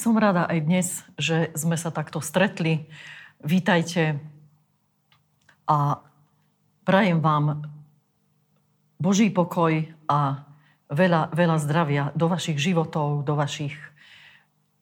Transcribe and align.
som 0.00 0.16
rada 0.16 0.48
aj 0.48 0.58
dnes, 0.64 0.88
že 1.20 1.52
sme 1.52 1.76
sa 1.76 1.92
takto 1.92 2.24
stretli. 2.24 2.88
Vítajte 3.44 4.16
a 5.68 6.00
prajem 6.88 7.20
vám 7.20 7.68
Boží 8.96 9.28
pokoj 9.28 9.84
a 10.08 10.48
veľa, 10.88 11.36
veľa 11.36 11.56
zdravia 11.60 12.04
do 12.16 12.32
vašich 12.32 12.56
životov, 12.56 13.28
do 13.28 13.36
vašich 13.36 13.76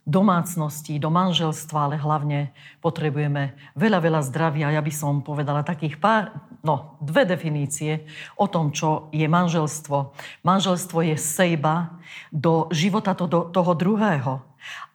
domácností, 0.06 1.02
do 1.02 1.10
manželstva, 1.10 1.90
ale 1.90 1.96
hlavne 1.98 2.54
potrebujeme 2.78 3.58
veľa, 3.74 3.98
veľa 3.98 4.22
zdravia. 4.22 4.70
Ja 4.70 4.80
by 4.86 4.92
som 4.94 5.26
povedala 5.26 5.66
takých 5.66 5.98
pár, 5.98 6.30
no, 6.62 6.94
dve 7.02 7.26
definície 7.26 8.06
o 8.38 8.46
tom, 8.46 8.70
čo 8.70 9.10
je 9.10 9.26
manželstvo. 9.26 10.14
Manželstvo 10.46 10.98
je 11.10 11.18
sejba 11.18 11.98
do 12.30 12.70
života 12.70 13.18
to, 13.18 13.26
do 13.26 13.50
toho 13.50 13.74
druhého. 13.74 14.47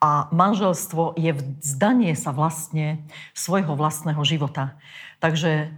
A 0.04 0.28
manželstvo 0.36 1.16
je 1.16 1.32
vzdanie 1.34 2.12
sa 2.14 2.36
vlastne 2.36 3.04
svojho 3.32 3.74
vlastného 3.74 4.20
života. 4.28 4.76
Takže 5.24 5.72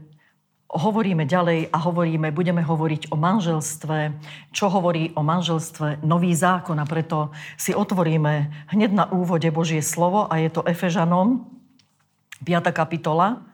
hovoríme 0.75 1.23
ďalej 1.23 1.71
a 1.71 1.77
hovoríme, 1.77 2.35
budeme 2.35 2.59
hovoriť 2.59 3.13
o 3.13 3.15
manželstve, 3.15 4.19
čo 4.51 4.67
hovorí 4.67 5.15
o 5.15 5.23
manželstve 5.23 6.03
nový 6.03 6.35
zákon 6.35 6.75
a 6.81 6.85
preto 6.89 7.31
si 7.55 7.71
otvoríme 7.71 8.67
hneď 8.75 8.91
na 8.91 9.05
úvode 9.07 9.47
Božie 9.55 9.79
slovo 9.79 10.27
a 10.27 10.35
je 10.41 10.51
to 10.51 10.67
Efežanom, 10.67 11.47
5. 12.43 12.75
kapitola, 12.75 13.45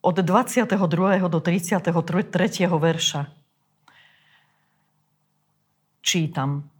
od 0.00 0.16
22. 0.16 1.28
do 1.28 1.40
33. 1.40 2.68
verša. 2.68 3.20
Čítam. 6.00 6.79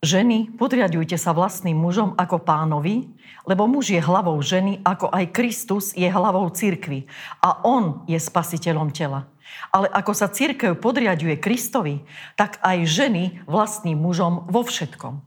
Ženy, 0.00 0.56
podriadujte 0.56 1.20
sa 1.20 1.36
vlastným 1.36 1.76
mužom 1.76 2.16
ako 2.16 2.40
pánovi, 2.40 3.04
lebo 3.44 3.68
muž 3.68 3.92
je 3.92 4.00
hlavou 4.00 4.32
ženy, 4.40 4.80
ako 4.80 5.12
aj 5.12 5.28
Kristus 5.28 5.92
je 5.92 6.08
hlavou 6.08 6.48
cirkvy. 6.48 7.04
A 7.44 7.60
on 7.68 8.00
je 8.08 8.16
spasiteľom 8.16 8.96
tela. 8.96 9.28
Ale 9.68 9.92
ako 9.92 10.16
sa 10.16 10.32
církev 10.32 10.80
podriaduje 10.80 11.36
Kristovi, 11.36 12.00
tak 12.32 12.56
aj 12.64 12.88
ženy 12.88 13.44
vlastným 13.44 14.00
mužom 14.00 14.48
vo 14.48 14.64
všetkom. 14.64 15.20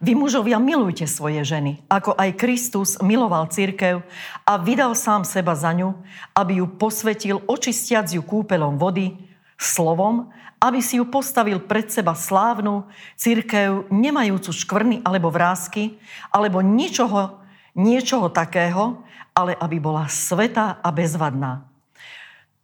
Vy 0.00 0.16
mužovia 0.16 0.56
milujte 0.56 1.04
svoje 1.04 1.44
ženy, 1.44 1.84
ako 1.92 2.16
aj 2.16 2.40
Kristus 2.40 2.96
miloval 3.04 3.52
církev 3.52 4.00
a 4.48 4.56
vydal 4.56 4.96
sám 4.96 5.28
seba 5.28 5.52
za 5.52 5.76
ňu, 5.76 6.00
aby 6.32 6.64
ju 6.64 6.66
posvetil 6.80 7.44
očistiac 7.44 8.08
ju 8.08 8.24
kúpelom 8.24 8.80
vody, 8.80 9.20
slovom 9.60 10.32
aby 10.64 10.80
si 10.80 10.96
ju 10.96 11.04
postavil 11.04 11.60
pred 11.60 11.92
seba 11.92 12.16
slávnu 12.16 12.88
církev, 13.20 13.92
nemajúcu 13.92 14.48
škvrny 14.48 14.96
alebo 15.04 15.28
vrázky, 15.28 16.00
alebo 16.32 16.64
ničoho, 16.64 17.44
niečoho 17.76 18.32
takého, 18.32 19.04
ale 19.36 19.52
aby 19.60 19.76
bola 19.76 20.08
sveta 20.08 20.80
a 20.80 20.88
bezvadná. 20.88 21.68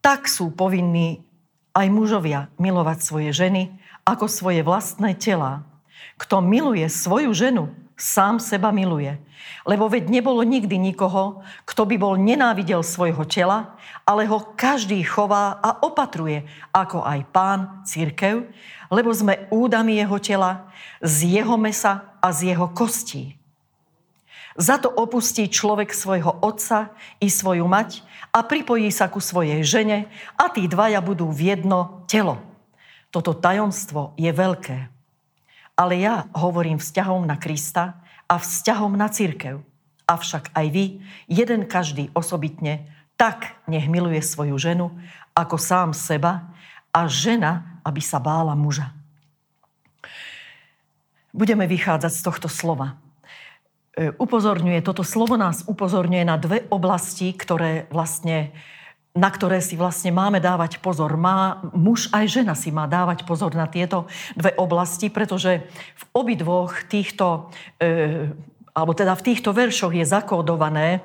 Tak 0.00 0.24
sú 0.32 0.48
povinní 0.48 1.20
aj 1.76 1.86
mužovia 1.92 2.48
milovať 2.56 2.98
svoje 3.04 3.30
ženy 3.36 3.68
ako 4.08 4.32
svoje 4.32 4.64
vlastné 4.64 5.12
tela. 5.20 5.68
Kto 6.16 6.40
miluje 6.40 6.88
svoju 6.88 7.36
ženu, 7.36 7.68
sám 8.00 8.40
seba 8.40 8.72
miluje. 8.72 9.20
Lebo 9.68 9.92
veď 9.92 10.08
nebolo 10.08 10.40
nikdy 10.40 10.80
nikoho, 10.80 11.44
kto 11.68 11.84
by 11.84 11.96
bol 12.00 12.16
nenávidel 12.16 12.80
svojho 12.80 13.28
tela, 13.28 13.76
ale 14.08 14.24
ho 14.24 14.40
každý 14.56 15.04
chová 15.04 15.60
a 15.60 15.84
opatruje, 15.84 16.48
ako 16.72 17.04
aj 17.04 17.20
pán, 17.28 17.60
církev, 17.84 18.48
lebo 18.88 19.12
sme 19.12 19.46
údami 19.52 20.00
jeho 20.00 20.16
tela, 20.16 20.72
z 21.04 21.40
jeho 21.40 21.60
mesa 21.60 22.16
a 22.24 22.32
z 22.32 22.56
jeho 22.56 22.72
kostí. 22.72 23.36
Za 24.58 24.82
to 24.82 24.90
opustí 24.90 25.46
človek 25.46 25.94
svojho 25.94 26.42
otca 26.42 26.92
i 27.22 27.30
svoju 27.30 27.64
mať 27.64 28.02
a 28.34 28.42
pripojí 28.42 28.90
sa 28.90 29.06
ku 29.06 29.22
svojej 29.22 29.62
žene 29.62 30.10
a 30.34 30.50
tí 30.50 30.66
dvaja 30.66 30.98
budú 31.00 31.30
v 31.30 31.54
jedno 31.54 32.04
telo. 32.10 32.40
Toto 33.14 33.32
tajomstvo 33.34 34.14
je 34.18 34.30
veľké. 34.30 34.99
Ale 35.80 35.96
ja 35.96 36.28
hovorím 36.36 36.76
vzťahom 36.76 37.24
na 37.24 37.40
Krista 37.40 38.04
a 38.28 38.36
vzťahom 38.36 39.00
na 39.00 39.08
církev. 39.08 39.64
Avšak 40.04 40.52
aj 40.52 40.66
vy, 40.68 41.00
jeden 41.24 41.64
každý 41.64 42.12
osobitne, 42.12 42.84
tak 43.16 43.56
nech 43.64 43.88
miluje 43.88 44.20
svoju 44.20 44.60
ženu 44.60 44.92
ako 45.32 45.56
sám 45.56 45.96
seba 45.96 46.52
a 46.92 47.08
žena, 47.08 47.80
aby 47.80 48.04
sa 48.04 48.20
bála 48.20 48.52
muža. 48.52 48.92
Budeme 51.32 51.64
vychádzať 51.64 52.12
z 52.12 52.22
tohto 52.28 52.48
slova. 52.52 53.00
E, 53.96 54.12
upozorňuje, 54.20 54.84
toto 54.84 55.06
slovo 55.06 55.40
nás 55.40 55.64
upozorňuje 55.64 56.24
na 56.28 56.36
dve 56.36 56.66
oblasti, 56.68 57.32
ktoré 57.32 57.88
vlastne 57.88 58.52
na 59.10 59.26
ktoré 59.26 59.58
si 59.58 59.74
vlastne 59.74 60.14
máme 60.14 60.38
dávať 60.38 60.78
pozor. 60.78 61.18
Má, 61.18 61.58
muž 61.74 62.06
aj 62.14 62.30
žena 62.30 62.54
si 62.54 62.70
má 62.70 62.86
dávať 62.86 63.26
pozor 63.26 63.50
na 63.58 63.66
tieto 63.66 64.06
dve 64.38 64.54
oblasti, 64.54 65.10
pretože 65.10 65.66
v 65.98 66.04
obidvoch 66.14 66.86
týchto, 66.86 67.50
e, 67.82 68.30
alebo 68.70 68.92
teda 68.94 69.18
v 69.18 69.26
týchto 69.34 69.50
veršoch 69.50 69.90
je 69.90 70.06
zakódované, 70.06 71.02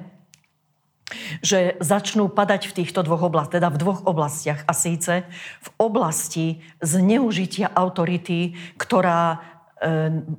že 1.42 1.78
začnú 1.82 2.30
padať 2.30 2.70
v 2.70 2.76
týchto 2.82 3.06
dvoch 3.06 3.30
oblastiach, 3.30 3.62
teda 3.62 3.70
v 3.74 3.82
dvoch 3.82 4.02
oblastiach. 4.06 4.62
A 4.70 4.74
síce 4.74 5.26
v 5.62 5.70
oblasti 5.82 6.62
zneužitia 6.86 7.74
autority, 7.74 8.54
ktorá 8.78 9.22
e, 9.34 9.38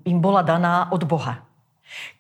im 0.07 0.19
bola 0.23 0.47
daná 0.47 0.91
od 0.95 1.03
Boha. 1.03 1.43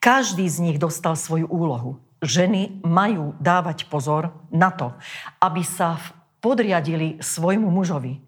Každý 0.02 0.46
z 0.46 0.58
nich 0.62 0.78
dostal 0.78 1.18
svoju 1.18 1.46
úlohu. 1.50 1.98
Ženy 2.26 2.82
majú 2.82 3.38
dávať 3.38 3.86
pozor 3.86 4.34
na 4.50 4.74
to, 4.74 4.90
aby 5.38 5.62
sa 5.62 5.94
podriadili 6.42 7.22
svojmu 7.22 7.70
mužovi. 7.70 8.18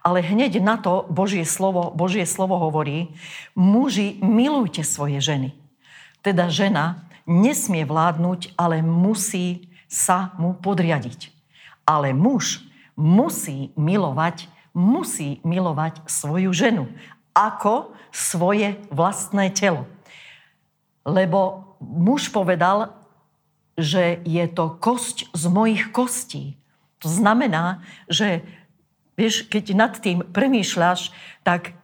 Ale 0.00 0.24
hneď 0.24 0.58
na 0.64 0.80
to 0.80 1.04
Božie 1.12 1.44
slovo, 1.44 1.92
Božie 1.92 2.24
slovo 2.24 2.56
hovorí, 2.56 3.12
muži, 3.52 4.18
milujte 4.24 4.82
svoje 4.82 5.20
ženy. 5.20 5.52
Teda 6.24 6.48
žena 6.48 7.04
nesmie 7.28 7.84
vládnuť, 7.84 8.56
ale 8.56 8.80
musí 8.80 9.68
sa 9.86 10.32
mu 10.40 10.56
podriadiť. 10.56 11.28
Ale 11.84 12.16
muž 12.16 12.64
musí 12.96 13.70
milovať, 13.76 14.48
musí 14.72 15.44
milovať 15.44 16.08
svoju 16.08 16.50
ženu 16.56 16.88
ako 17.36 17.92
svoje 18.12 18.80
vlastné 18.88 19.52
telo. 19.52 19.84
Lebo 21.04 21.72
muž 21.80 22.32
povedal, 22.32 23.01
že 23.78 24.20
je 24.24 24.44
to 24.48 24.76
kosť 24.78 25.32
z 25.32 25.44
mojich 25.48 25.88
kostí. 25.90 26.56
To 27.00 27.08
znamená, 27.10 27.82
že 28.06 28.44
Vieš, 29.12 29.44
keď 29.44 29.64
nad 29.76 29.92
tým 30.00 30.24
premýšľaš, 30.24 31.12
tak 31.44 31.76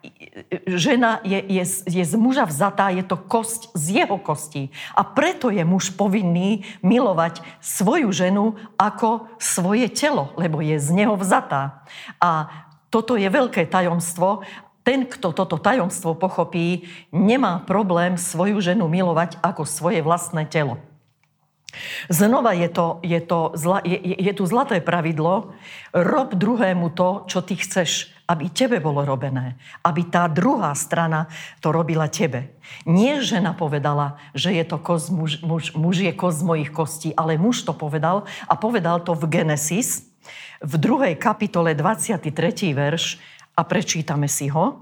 žena 0.64 1.20
je, 1.20 1.36
je, 1.36 1.64
je 1.84 2.04
z 2.08 2.14
muža 2.16 2.48
vzatá, 2.48 2.88
je 2.88 3.04
to 3.04 3.20
kosť 3.20 3.68
z 3.76 4.00
jeho 4.00 4.16
kostí. 4.16 4.72
A 4.96 5.04
preto 5.04 5.52
je 5.52 5.60
muž 5.60 5.92
povinný 5.92 6.64
milovať 6.80 7.44
svoju 7.60 8.08
ženu 8.16 8.56
ako 8.80 9.28
svoje 9.36 9.92
telo, 9.92 10.32
lebo 10.40 10.64
je 10.64 10.80
z 10.80 10.88
neho 10.96 11.20
vzatá. 11.20 11.84
A 12.16 12.48
toto 12.88 13.20
je 13.20 13.28
veľké 13.28 13.68
tajomstvo. 13.68 14.40
Ten, 14.80 15.04
kto 15.04 15.36
toto 15.36 15.60
tajomstvo 15.60 16.16
pochopí, 16.16 16.88
nemá 17.12 17.60
problém 17.60 18.16
svoju 18.16 18.56
ženu 18.64 18.88
milovať 18.88 19.36
ako 19.44 19.68
svoje 19.68 20.00
vlastné 20.00 20.48
telo. 20.48 20.80
Znova 22.08 22.56
je, 22.56 22.68
to, 22.72 23.00
je, 23.04 23.20
to 23.20 23.52
je, 23.84 23.98
je 24.16 24.32
tu 24.32 24.44
zlaté 24.48 24.80
pravidlo, 24.80 25.52
rob 25.92 26.32
druhému 26.32 26.96
to, 26.96 27.28
čo 27.28 27.44
ty 27.44 27.60
chceš, 27.60 28.08
aby 28.24 28.48
tebe 28.48 28.80
bolo 28.80 29.04
robené. 29.04 29.60
Aby 29.84 30.08
tá 30.08 30.28
druhá 30.32 30.72
strana 30.72 31.28
to 31.60 31.68
robila 31.68 32.08
tebe. 32.08 32.56
Nie 32.88 33.20
žena 33.20 33.52
povedala, 33.52 34.16
že 34.32 34.56
je 34.56 34.64
to 34.64 34.80
koz, 34.80 35.12
muž, 35.12 35.44
muž, 35.44 35.76
muž 35.76 36.08
je 36.08 36.12
koz 36.16 36.40
z 36.40 36.44
mojich 36.48 36.70
kostí, 36.72 37.12
ale 37.12 37.36
muž 37.36 37.68
to 37.68 37.76
povedal 37.76 38.24
a 38.48 38.56
povedal 38.56 39.04
to 39.04 39.12
v 39.12 39.28
Genesis, 39.28 40.08
v 40.64 40.74
druhej 40.80 41.14
kapitole 41.20 41.76
23. 41.76 42.32
verš 42.72 43.20
a 43.56 43.60
prečítame 43.62 44.26
si 44.26 44.48
ho. 44.48 44.80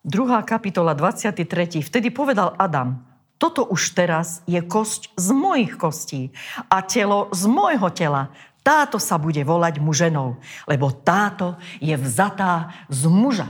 Druhá 0.00 0.40
kapitola 0.48 0.96
23. 0.96 1.84
Vtedy 1.84 2.08
povedal 2.08 2.56
Adam, 2.56 3.09
toto 3.40 3.64
už 3.64 3.96
teraz 3.96 4.44
je 4.44 4.60
kosť 4.60 5.16
z 5.16 5.28
mojich 5.32 5.80
kostí 5.80 6.28
a 6.68 6.84
telo 6.84 7.32
z 7.32 7.48
môjho 7.48 7.88
tela. 7.88 8.28
Táto 8.60 9.00
sa 9.00 9.16
bude 9.16 9.40
volať 9.40 9.80
muženou, 9.80 10.36
lebo 10.68 10.92
táto 10.92 11.56
je 11.80 11.96
vzatá 11.96 12.68
z 12.92 13.08
muža. 13.08 13.48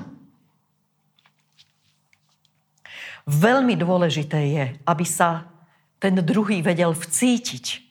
Veľmi 3.27 3.75
dôležité 3.75 4.39
je, 4.55 4.65
aby 4.87 5.03
sa 5.03 5.51
ten 5.99 6.15
druhý 6.23 6.63
vedel 6.63 6.95
vcítiť 6.95 7.90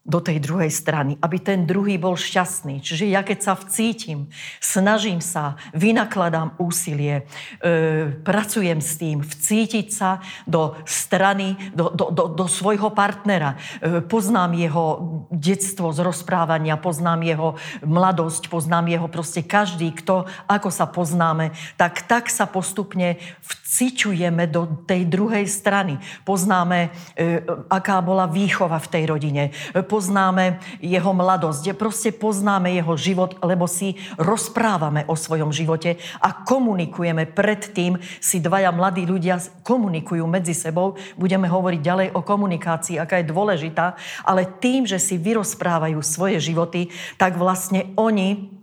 do 0.00 0.16
tej 0.16 0.40
druhej 0.40 0.72
strany, 0.72 1.20
aby 1.20 1.36
ten 1.36 1.68
druhý 1.68 2.00
bol 2.00 2.16
šťastný. 2.16 2.80
Čiže 2.80 3.04
ja 3.12 3.20
keď 3.20 3.38
sa 3.44 3.52
vcítim, 3.52 4.32
snažím 4.56 5.20
sa, 5.20 5.60
vynakladám 5.76 6.56
úsilie, 6.56 7.28
e, 7.60 8.08
pracujem 8.24 8.80
s 8.80 8.96
tým, 8.96 9.20
vcítiť 9.20 9.86
sa 9.92 10.24
do 10.48 10.72
strany, 10.88 11.52
do, 11.76 11.92
do, 11.92 12.08
do, 12.16 12.32
do 12.32 12.46
svojho 12.48 12.88
partnera. 12.96 13.60
E, 13.84 14.00
poznám 14.00 14.56
jeho 14.56 14.84
detstvo 15.28 15.92
z 15.92 16.00
rozprávania, 16.00 16.80
poznám 16.80 17.20
jeho 17.20 17.48
mladosť, 17.84 18.48
poznám 18.48 18.88
jeho 18.88 19.06
proste 19.12 19.44
každý, 19.44 19.92
kto, 19.92 20.24
ako 20.48 20.72
sa 20.72 20.88
poznáme, 20.88 21.52
tak 21.76 22.08
tak 22.08 22.32
sa 22.32 22.48
postupne 22.48 23.20
vcičujeme 23.44 24.48
do 24.48 24.66
tej 24.88 25.04
druhej 25.06 25.44
strany. 25.44 26.00
Poznáme, 26.24 26.88
e, 27.14 27.44
aká 27.68 28.00
bola 28.00 28.24
výchova 28.24 28.80
v 28.80 28.90
tej 28.90 29.04
rodine. 29.04 29.52
Poznáme 29.90 30.62
jeho 30.78 31.10
mladosť, 31.10 31.74
proste 31.74 32.14
poznáme 32.14 32.70
jeho 32.78 32.94
život, 32.94 33.34
lebo 33.42 33.66
si 33.66 33.98
rozprávame 34.22 35.02
o 35.10 35.18
svojom 35.18 35.50
živote 35.50 35.98
a 36.22 36.46
komunikujeme. 36.46 37.26
Predtým 37.26 37.98
si 38.22 38.38
dvaja 38.38 38.70
mladí 38.70 39.02
ľudia 39.02 39.42
komunikujú 39.66 40.22
medzi 40.30 40.54
sebou. 40.54 40.94
Budeme 41.18 41.50
hovoriť 41.50 41.80
ďalej 41.82 42.08
o 42.14 42.22
komunikácii, 42.22 43.02
aká 43.02 43.18
je 43.18 43.34
dôležitá, 43.34 43.98
ale 44.22 44.46
tým, 44.62 44.86
že 44.86 45.02
si 45.02 45.18
vyrozprávajú 45.18 45.98
svoje 46.06 46.38
životy, 46.38 46.94
tak 47.18 47.34
vlastne 47.34 47.90
oni 47.98 48.59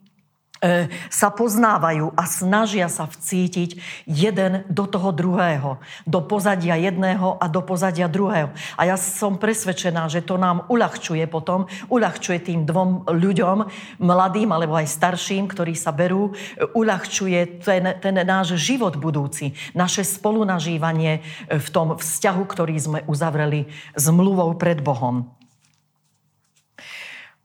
sa 1.08 1.30
poznávajú 1.30 2.18
a 2.18 2.24
snažia 2.26 2.90
sa 2.90 3.06
vcítiť 3.06 3.78
jeden 4.10 4.66
do 4.68 4.90
toho 4.90 5.14
druhého, 5.14 5.78
do 6.10 6.20
pozadia 6.26 6.76
jedného 6.82 7.38
a 7.38 7.46
do 7.46 7.62
pozadia 7.62 8.10
druhého. 8.10 8.50
A 8.74 8.90
ja 8.90 8.98
som 8.98 9.38
presvedčená, 9.38 10.10
že 10.10 10.26
to 10.26 10.42
nám 10.42 10.66
uľahčuje 10.66 11.22
potom, 11.30 11.70
uľahčuje 11.94 12.38
tým 12.42 12.66
dvom 12.66 13.06
ľuďom, 13.06 13.58
mladým 14.02 14.50
alebo 14.50 14.74
aj 14.80 14.90
starším, 14.90 15.46
ktorí 15.46 15.78
sa 15.78 15.94
berú, 15.94 16.34
uľahčuje 16.74 17.62
ten, 17.62 17.98
ten 18.02 18.16
náš 18.26 18.58
život 18.58 18.98
budúci, 18.98 19.54
naše 19.78 20.02
spolunažívanie 20.02 21.22
v 21.54 21.68
tom 21.70 21.94
vzťahu, 21.96 22.44
ktorý 22.50 22.76
sme 22.82 23.00
uzavreli 23.06 23.70
zmluvou 23.94 24.58
pred 24.58 24.82
Bohom. 24.82 25.30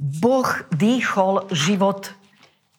Boh 0.03 0.49
dýchol 0.75 1.47
život 1.55 2.11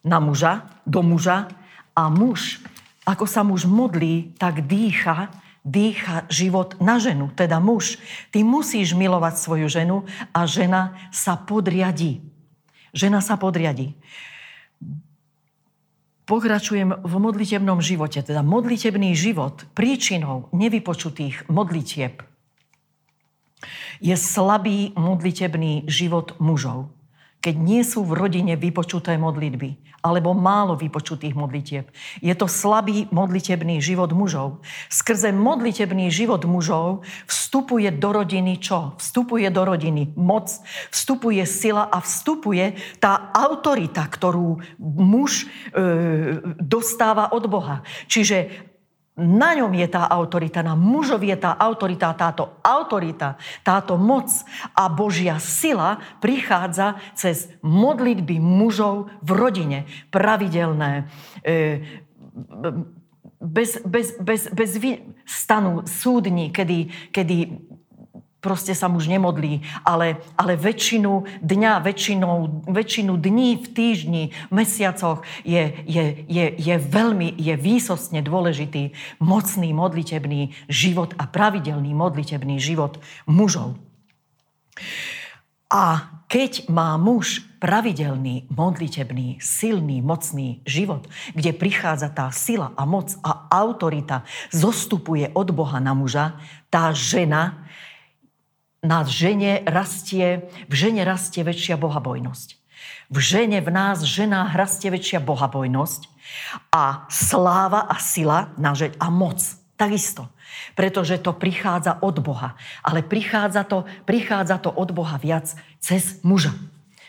na 0.04 0.20
muža, 0.20 0.68
do 0.84 1.00
muža 1.00 1.48
a 1.96 2.12
muž, 2.12 2.60
ako 3.08 3.24
sa 3.24 3.40
muž 3.40 3.64
modlí, 3.64 4.36
tak 4.36 4.64
dýcha, 4.68 5.32
dýcha 5.64 6.28
život 6.28 6.76
na 6.80 7.00
ženu, 7.00 7.32
teda 7.32 7.60
muž. 7.60 7.96
Ty 8.28 8.44
musíš 8.44 8.92
milovať 8.92 9.34
svoju 9.40 9.66
ženu 9.68 9.96
a 10.36 10.44
žena 10.44 10.96
sa 11.08 11.40
podriadí. 11.40 12.20
Žena 12.92 13.24
sa 13.24 13.40
podriadí. 13.40 13.96
Pokračujem 16.24 17.04
v 17.04 17.14
modlitebnom 17.20 17.84
živote, 17.84 18.24
teda 18.24 18.40
modlitebný 18.40 19.12
život 19.12 19.68
príčinou 19.76 20.48
nevypočutých 20.56 21.52
modlitieb 21.52 22.24
je 24.00 24.16
slabý 24.16 24.92
modlitebný 24.96 25.84
život 25.88 26.36
mužov 26.40 26.93
keď 27.44 27.60
nie 27.60 27.84
sú 27.84 28.08
v 28.08 28.16
rodine 28.16 28.56
vypočuté 28.56 29.20
modlitby 29.20 30.00
alebo 30.04 30.32
málo 30.36 30.76
vypočutých 30.76 31.32
modlitieb. 31.32 31.88
Je 32.20 32.32
to 32.36 32.44
slabý 32.44 33.08
modlitebný 33.08 33.80
život 33.80 34.12
mužov. 34.12 34.60
Skrze 34.92 35.32
modlitebný 35.32 36.12
život 36.12 36.44
mužov 36.44 37.04
vstupuje 37.24 37.88
do 37.88 38.12
rodiny 38.12 38.60
čo? 38.60 38.96
Vstupuje 39.00 39.48
do 39.48 39.64
rodiny 39.64 40.12
moc, 40.16 40.52
vstupuje 40.92 41.40
sila 41.48 41.88
a 41.88 42.04
vstupuje 42.04 42.76
tá 43.00 43.32
autorita, 43.32 44.04
ktorú 44.04 44.60
muž 44.80 45.44
e, 45.44 45.44
dostáva 46.60 47.32
od 47.32 47.48
Boha. 47.48 47.80
Čiže 48.04 48.72
na 49.14 49.54
ňom 49.54 49.70
je 49.70 49.86
tá 49.86 50.10
autorita, 50.10 50.66
na 50.66 50.74
mužovi 50.74 51.30
je 51.30 51.38
tá 51.38 51.54
autorita, 51.54 52.10
táto 52.18 52.58
autorita, 52.66 53.38
táto 53.62 53.94
moc 53.94 54.26
a 54.74 54.90
Božia 54.90 55.38
sila 55.38 56.02
prichádza 56.18 56.98
cez 57.14 57.46
modlitby 57.62 58.42
mužov 58.42 59.14
v 59.22 59.30
rodine. 59.30 59.78
Pravidelné, 60.10 61.06
e, 61.46 61.78
bez, 63.38 63.78
bez, 63.86 64.18
bez, 64.18 64.50
bez 64.50 64.70
stanu 65.22 65.86
súdni, 65.86 66.50
kedy, 66.50 67.10
kedy 67.14 67.36
proste 68.44 68.76
sa 68.76 68.92
muž 68.92 69.08
nemodlí, 69.08 69.64
ale, 69.88 70.20
ale 70.36 70.60
väčšinu 70.60 71.40
dňa, 71.40 71.80
väčšinou, 71.80 72.68
väčšinu 72.68 73.16
dní 73.16 73.56
v 73.56 73.66
týždni, 73.72 74.22
mesiacoch 74.52 75.24
je, 75.48 75.72
je, 75.88 76.04
je, 76.28 76.44
je 76.52 76.76
veľmi, 76.76 77.32
je 77.40 77.56
výsostne 77.56 78.20
dôležitý 78.20 78.92
mocný 79.24 79.72
modlitebný 79.72 80.52
život 80.68 81.16
a 81.16 81.24
pravidelný 81.24 81.96
modlitebný 81.96 82.60
život 82.60 83.00
mužov. 83.24 83.80
A 85.72 86.14
keď 86.28 86.68
má 86.68 86.94
muž 87.00 87.42
pravidelný, 87.62 88.44
modlitebný, 88.52 89.40
silný, 89.40 90.04
mocný 90.04 90.60
život, 90.68 91.08
kde 91.32 91.56
prichádza 91.56 92.12
tá 92.12 92.28
sila 92.28 92.76
a 92.76 92.84
moc 92.84 93.16
a 93.24 93.48
autorita, 93.48 94.28
zostupuje 94.52 95.32
od 95.32 95.48
Boha 95.56 95.80
na 95.80 95.96
muža, 95.96 96.36
tá 96.68 96.92
žena 96.92 97.63
na 98.84 99.02
žene 99.08 99.64
rastie, 99.64 100.46
v 100.68 100.74
žene 100.76 101.02
rastie 101.08 101.40
väčšia 101.40 101.80
bohabojnosť. 101.80 102.48
V 103.08 103.16
žene, 103.20 103.64
v 103.64 103.70
nás, 103.72 104.04
žena 104.04 104.52
rastie 104.52 104.92
väčšia 104.92 105.24
bohabojnosť 105.24 106.08
a 106.68 107.08
sláva 107.08 107.88
a 107.88 107.96
sila 107.96 108.52
na 108.60 108.76
žeň 108.76 109.00
a 109.00 109.08
moc. 109.08 109.40
Takisto. 109.74 110.30
Pretože 110.78 111.18
to 111.18 111.34
prichádza 111.34 111.98
od 111.98 112.22
Boha. 112.22 112.54
Ale 112.84 113.02
prichádza 113.02 113.66
to, 113.66 113.82
prichádza 114.06 114.62
to 114.62 114.70
od 114.70 114.94
Boha 114.94 115.18
viac 115.18 115.50
cez 115.82 116.22
muža. 116.22 116.54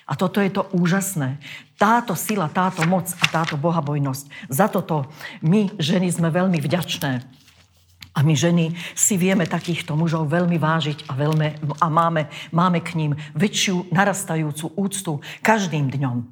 A 0.06 0.14
toto 0.18 0.42
je 0.42 0.50
to 0.54 0.66
úžasné. 0.74 1.38
Táto 1.78 2.14
sila, 2.14 2.50
táto 2.50 2.86
moc 2.86 3.10
a 3.22 3.26
táto 3.30 3.58
bohabojnosť. 3.58 4.50
Za 4.50 4.70
toto 4.70 5.10
my, 5.42 5.74
ženy, 5.78 6.10
sme 6.14 6.30
veľmi 6.30 6.58
vďačné. 6.62 7.26
A 8.16 8.24
my 8.24 8.32
ženy 8.32 8.72
si 8.96 9.20
vieme 9.20 9.44
takýchto 9.44 10.00
mužov 10.00 10.32
veľmi 10.32 10.56
vážiť 10.56 11.12
a, 11.12 11.20
veľmi, 11.20 11.48
a 11.84 11.88
máme, 11.92 12.32
máme 12.56 12.80
k 12.80 12.96
ním 12.96 13.12
väčšiu 13.36 13.92
narastajúcu 13.92 14.72
úctu 14.80 15.20
každým 15.44 15.92
dňom. 15.92 16.24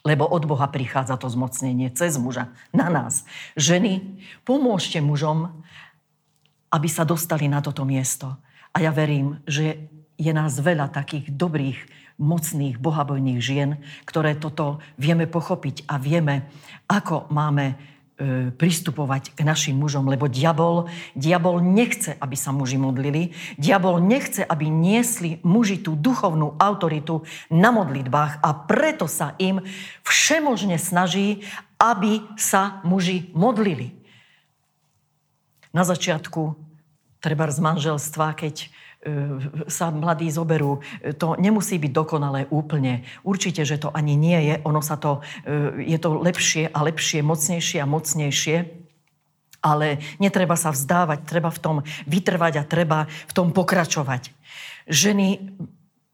Lebo 0.00 0.24
od 0.24 0.48
Boha 0.48 0.64
prichádza 0.72 1.20
to 1.20 1.28
zmocnenie 1.28 1.92
cez 1.92 2.16
muža 2.16 2.48
na 2.72 2.88
nás. 2.88 3.28
Ženy, 3.60 4.00
pomôžte 4.48 5.04
mužom, 5.04 5.52
aby 6.72 6.88
sa 6.88 7.04
dostali 7.04 7.44
na 7.44 7.60
toto 7.60 7.84
miesto. 7.84 8.40
A 8.72 8.80
ja 8.80 8.88
verím, 8.88 9.44
že 9.44 9.92
je 10.16 10.32
nás 10.32 10.56
veľa 10.56 10.88
takých 10.88 11.28
dobrých, 11.28 11.80
mocných, 12.20 12.76
bohabojných 12.76 13.40
žien, 13.40 13.80
ktoré 14.04 14.36
toto 14.36 14.80
vieme 15.00 15.24
pochopiť 15.24 15.88
a 15.88 15.96
vieme, 15.96 16.48
ako 16.84 17.32
máme 17.32 17.80
pristupovať 18.54 19.32
k 19.32 19.40
našim 19.42 19.80
mužom, 19.80 20.04
lebo 20.04 20.28
diabol, 20.28 20.92
diabol 21.16 21.64
nechce, 21.64 22.14
aby 22.20 22.36
sa 22.36 22.52
muži 22.52 22.76
modlili, 22.76 23.32
diabol 23.56 23.96
nechce, 23.98 24.44
aby 24.44 24.68
niesli 24.68 25.40
muži 25.40 25.80
tú 25.80 25.96
duchovnú 25.96 26.60
autoritu 26.60 27.24
na 27.48 27.72
modlitbách 27.72 28.44
a 28.44 28.50
preto 28.68 29.08
sa 29.08 29.32
im 29.40 29.64
všemožne 30.04 30.76
snaží, 30.76 31.48
aby 31.80 32.20
sa 32.36 32.84
muži 32.84 33.32
modlili. 33.32 33.96
Na 35.72 35.86
začiatku, 35.86 36.58
treba 37.24 37.48
z 37.48 37.60
manželstva, 37.62 38.36
keď 38.36 38.68
E, 38.68 38.79
sa 39.64 39.88
mladí 39.88 40.28
zoberú. 40.28 40.84
E, 41.00 41.16
to 41.16 41.32
nemusí 41.40 41.80
byť 41.80 41.92
dokonalé 41.92 42.44
úplne. 42.52 43.08
Určite, 43.24 43.64
že 43.64 43.80
to 43.80 43.88
ani 43.88 44.12
nie 44.12 44.36
je. 44.52 44.54
Ono 44.68 44.84
sa 44.84 45.00
to, 45.00 45.24
e, 45.48 45.88
je 45.88 45.96
to 45.96 46.20
lepšie 46.20 46.68
a 46.68 46.78
lepšie, 46.84 47.24
mocnejšie 47.24 47.78
a 47.80 47.88
mocnejšie. 47.88 48.56
Ale 49.60 50.00
netreba 50.20 50.56
sa 50.56 50.72
vzdávať, 50.72 51.24
treba 51.24 51.48
v 51.52 51.60
tom 51.60 51.76
vytrvať 52.08 52.54
a 52.60 52.68
treba 52.68 53.08
v 53.08 53.32
tom 53.32 53.52
pokračovať. 53.52 54.32
Ženy, 54.88 55.28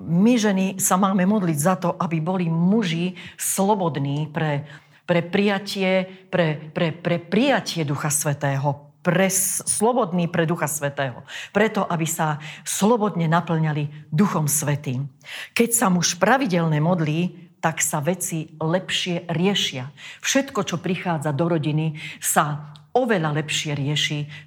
my 0.03 0.33
ženy 0.39 0.67
sa 0.83 0.99
máme 0.99 1.27
modliť 1.27 1.59
za 1.59 1.75
to, 1.79 1.95
aby 1.95 2.23
boli 2.23 2.47
muži 2.51 3.15
slobodní 3.39 4.31
pre, 4.31 4.67
pre 5.07 5.23
prijatie, 5.27 6.07
pre, 6.31 6.59
pre, 6.75 6.91
pre 6.91 7.23
prijatie 7.23 7.87
Ducha 7.87 8.11
Svetého, 8.11 8.87
pre, 9.07 9.31
slobodný 9.31 10.27
pre 10.27 10.51
Ducha 10.51 10.67
Svetého. 10.67 11.23
Preto, 11.55 11.87
aby 11.87 12.03
sa 12.11 12.43
slobodne 12.67 13.31
naplňali 13.31 14.11
Duchom 14.11 14.51
Svetým. 14.51 15.07
Keď 15.55 15.71
sa 15.71 15.87
muž 15.87 16.19
pravidelne 16.19 16.83
modlí, 16.83 17.47
tak 17.63 17.79
sa 17.79 18.03
veci 18.03 18.51
lepšie 18.59 19.31
riešia. 19.31 19.95
Všetko, 20.27 20.67
čo 20.67 20.83
prichádza 20.83 21.31
do 21.31 21.47
rodiny, 21.47 21.95
sa 22.19 22.75
oveľa 22.97 23.39
lepšie 23.45 23.79
rieši 23.79 24.46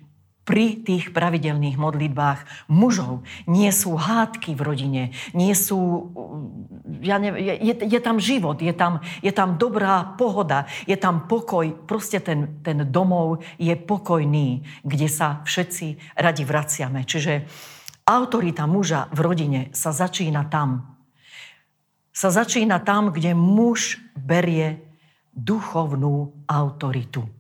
pri 0.49 0.81
tých 0.81 1.13
pravidelných 1.13 1.77
modlitbách 1.77 2.65
mužov. 2.73 3.21
Nie 3.45 3.69
sú 3.69 3.93
hádky 3.93 4.57
v 4.57 4.65
rodine, 4.65 5.03
nie 5.37 5.53
sú... 5.53 6.09
Ja 7.05 7.21
ne, 7.21 7.37
je, 7.37 7.77
je 7.85 7.99
tam 8.01 8.17
život, 8.17 8.57
je 8.57 8.73
tam, 8.73 9.05
je 9.21 9.29
tam 9.29 9.61
dobrá 9.61 10.17
pohoda, 10.17 10.65
je 10.89 10.97
tam 10.97 11.29
pokoj. 11.29 11.69
Proste 11.85 12.17
ten, 12.17 12.65
ten 12.65 12.81
domov 12.89 13.45
je 13.61 13.77
pokojný, 13.77 14.65
kde 14.81 15.05
sa 15.05 15.45
všetci 15.45 16.17
radi 16.17 16.41
vraciame. 16.41 17.05
Čiže 17.05 17.45
autorita 18.09 18.65
muža 18.65 19.05
v 19.13 19.19
rodine 19.21 19.61
sa 19.69 19.93
začína 19.93 20.49
tam. 20.49 20.97
Sa 22.09 22.33
začína 22.33 22.81
tam, 22.81 23.13
kde 23.13 23.37
muž 23.37 24.01
berie 24.17 24.81
duchovnú 25.29 26.41
autoritu. 26.49 27.38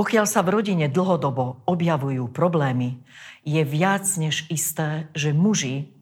Pokiaľ 0.00 0.24
sa 0.24 0.40
v 0.40 0.56
rodine 0.56 0.88
dlhodobo 0.88 1.60
objavujú 1.68 2.32
problémy, 2.32 3.04
je 3.44 3.60
viac 3.68 4.08
než 4.16 4.48
isté, 4.48 5.12
že 5.12 5.36
muži, 5.36 5.92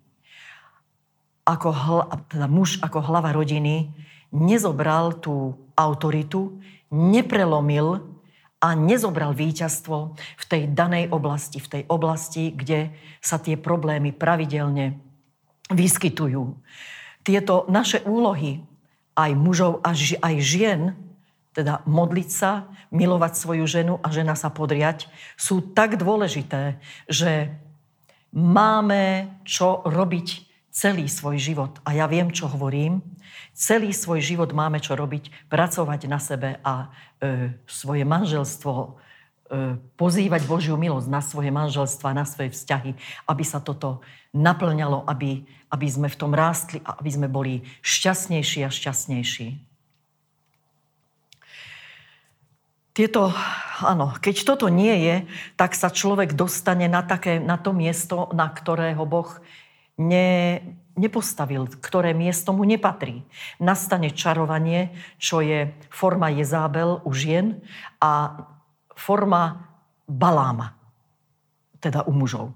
ako 1.43 1.69
hla, 1.75 2.05
teda 2.31 2.47
muž 2.47 2.79
ako 2.79 3.03
hlava 3.03 3.35
rodiny, 3.35 3.91
nezobral 4.31 5.19
tú 5.19 5.59
autoritu, 5.75 6.63
neprelomil 6.95 8.07
a 8.63 8.79
nezobral 8.79 9.35
víťazstvo 9.35 10.15
v 10.15 10.45
tej 10.47 10.71
danej 10.71 11.11
oblasti, 11.11 11.59
v 11.59 11.67
tej 11.67 11.83
oblasti, 11.91 12.55
kde 12.55 12.95
sa 13.19 13.43
tie 13.43 13.59
problémy 13.59 14.15
pravidelne 14.15 14.95
vyskytujú. 15.75 16.55
Tieto 17.27 17.67
naše 17.67 18.07
úlohy, 18.07 18.63
aj 19.19 19.35
mužov, 19.35 19.83
aj 19.83 20.35
žien, 20.39 20.95
teda 21.59 21.83
modliť 21.91 22.31
sa, 22.31 22.71
milovať 22.95 23.35
svoju 23.35 23.67
ženu 23.67 23.99
a 23.99 24.15
žena 24.15 24.39
sa 24.39 24.47
podriať, 24.47 25.11
sú 25.35 25.59
tak 25.59 25.99
dôležité, 25.99 26.79
že 27.11 27.51
máme 28.31 29.27
čo 29.43 29.83
robiť 29.83 30.47
celý 30.71 31.11
svoj 31.11 31.43
život. 31.43 31.83
A 31.83 31.99
ja 31.99 32.07
viem, 32.07 32.31
čo 32.31 32.47
hovorím. 32.47 33.03
Celý 33.59 33.91
svoj 33.91 34.23
život 34.23 34.55
máme 34.55 34.79
čo 34.79 34.95
robiť, 34.95 35.51
pracovať 35.51 36.07
na 36.07 36.23
sebe 36.23 36.63
a 36.63 36.95
e, 37.19 37.59
svoje 37.67 38.07
manželstvo 38.07 38.73
e, 38.79 38.89
pozývať 39.99 40.47
Božiu 40.47 40.79
milosť 40.79 41.11
na 41.11 41.19
svoje 41.19 41.51
manželstva, 41.51 42.15
na 42.15 42.23
svoje 42.23 42.55
vzťahy, 42.55 42.95
aby 43.27 43.43
sa 43.43 43.59
toto 43.59 44.07
naplňalo, 44.31 45.03
aby, 45.11 45.43
aby 45.75 45.87
sme 45.91 46.07
v 46.07 46.19
tom 46.23 46.31
rástli 46.31 46.79
a 46.87 47.03
aby 47.03 47.11
sme 47.11 47.27
boli 47.27 47.67
šťastnejší 47.83 48.63
a 48.63 48.71
šťastnejší. 48.71 49.68
Tieto, 52.99 53.31
áno, 53.79 54.11
keď 54.19 54.43
toto 54.43 54.67
nie 54.67 54.91
je, 55.07 55.17
tak 55.55 55.79
sa 55.79 55.87
človek 55.87 56.35
dostane 56.35 56.91
na, 56.91 57.07
také, 57.07 57.39
na 57.39 57.55
to 57.55 57.71
miesto, 57.71 58.27
na 58.35 58.51
ktorého 58.51 59.07
Boh 59.07 59.39
ne, 59.95 60.59
nepostavil, 60.99 61.71
ktoré 61.79 62.11
miesto 62.11 62.51
mu 62.51 62.67
nepatrí. 62.67 63.23
Nastane 63.63 64.11
čarovanie, 64.11 64.99
čo 65.15 65.39
je 65.39 65.71
forma 65.95 66.27
Jezábel 66.35 66.99
u 67.07 67.11
žien 67.15 67.63
a 68.03 68.43
forma 68.99 69.71
Baláma, 70.11 70.75
teda 71.79 72.03
u 72.03 72.11
mužov. 72.11 72.51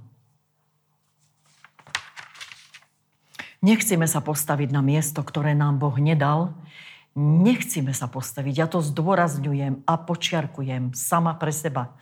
Nechceme 3.62 4.10
sa 4.10 4.18
postaviť 4.18 4.74
na 4.74 4.82
miesto, 4.82 5.22
ktoré 5.22 5.54
nám 5.54 5.78
Boh 5.78 5.94
nedal, 6.02 6.50
Nechcíme 7.18 7.92
sa 7.92 8.08
postaviť, 8.08 8.54
ja 8.56 8.66
to 8.68 8.80
zdôrazňujem 8.80 9.84
a 9.84 9.94
počiarkujem 10.00 10.96
sama 10.96 11.36
pre 11.36 11.52
seba. 11.52 11.92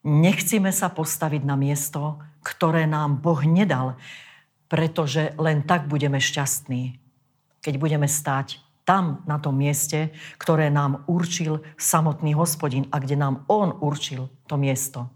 Nechcíme 0.00 0.72
sa 0.72 0.88
postaviť 0.88 1.44
na 1.44 1.60
miesto, 1.60 2.16
ktoré 2.40 2.88
nám 2.88 3.20
Boh 3.20 3.44
nedal, 3.44 4.00
pretože 4.72 5.36
len 5.36 5.60
tak 5.60 5.92
budeme 5.92 6.16
šťastní, 6.16 6.96
keď 7.60 7.74
budeme 7.76 8.08
stáť 8.08 8.64
tam, 8.88 9.20
na 9.28 9.36
tom 9.36 9.60
mieste, 9.60 10.10
ktoré 10.40 10.72
nám 10.72 11.04
určil 11.04 11.60
samotný 11.76 12.32
hospodin 12.32 12.88
a 12.88 12.98
kde 12.98 13.20
nám 13.20 13.44
On 13.46 13.76
určil 13.76 14.32
to 14.48 14.56
miesto. 14.56 15.06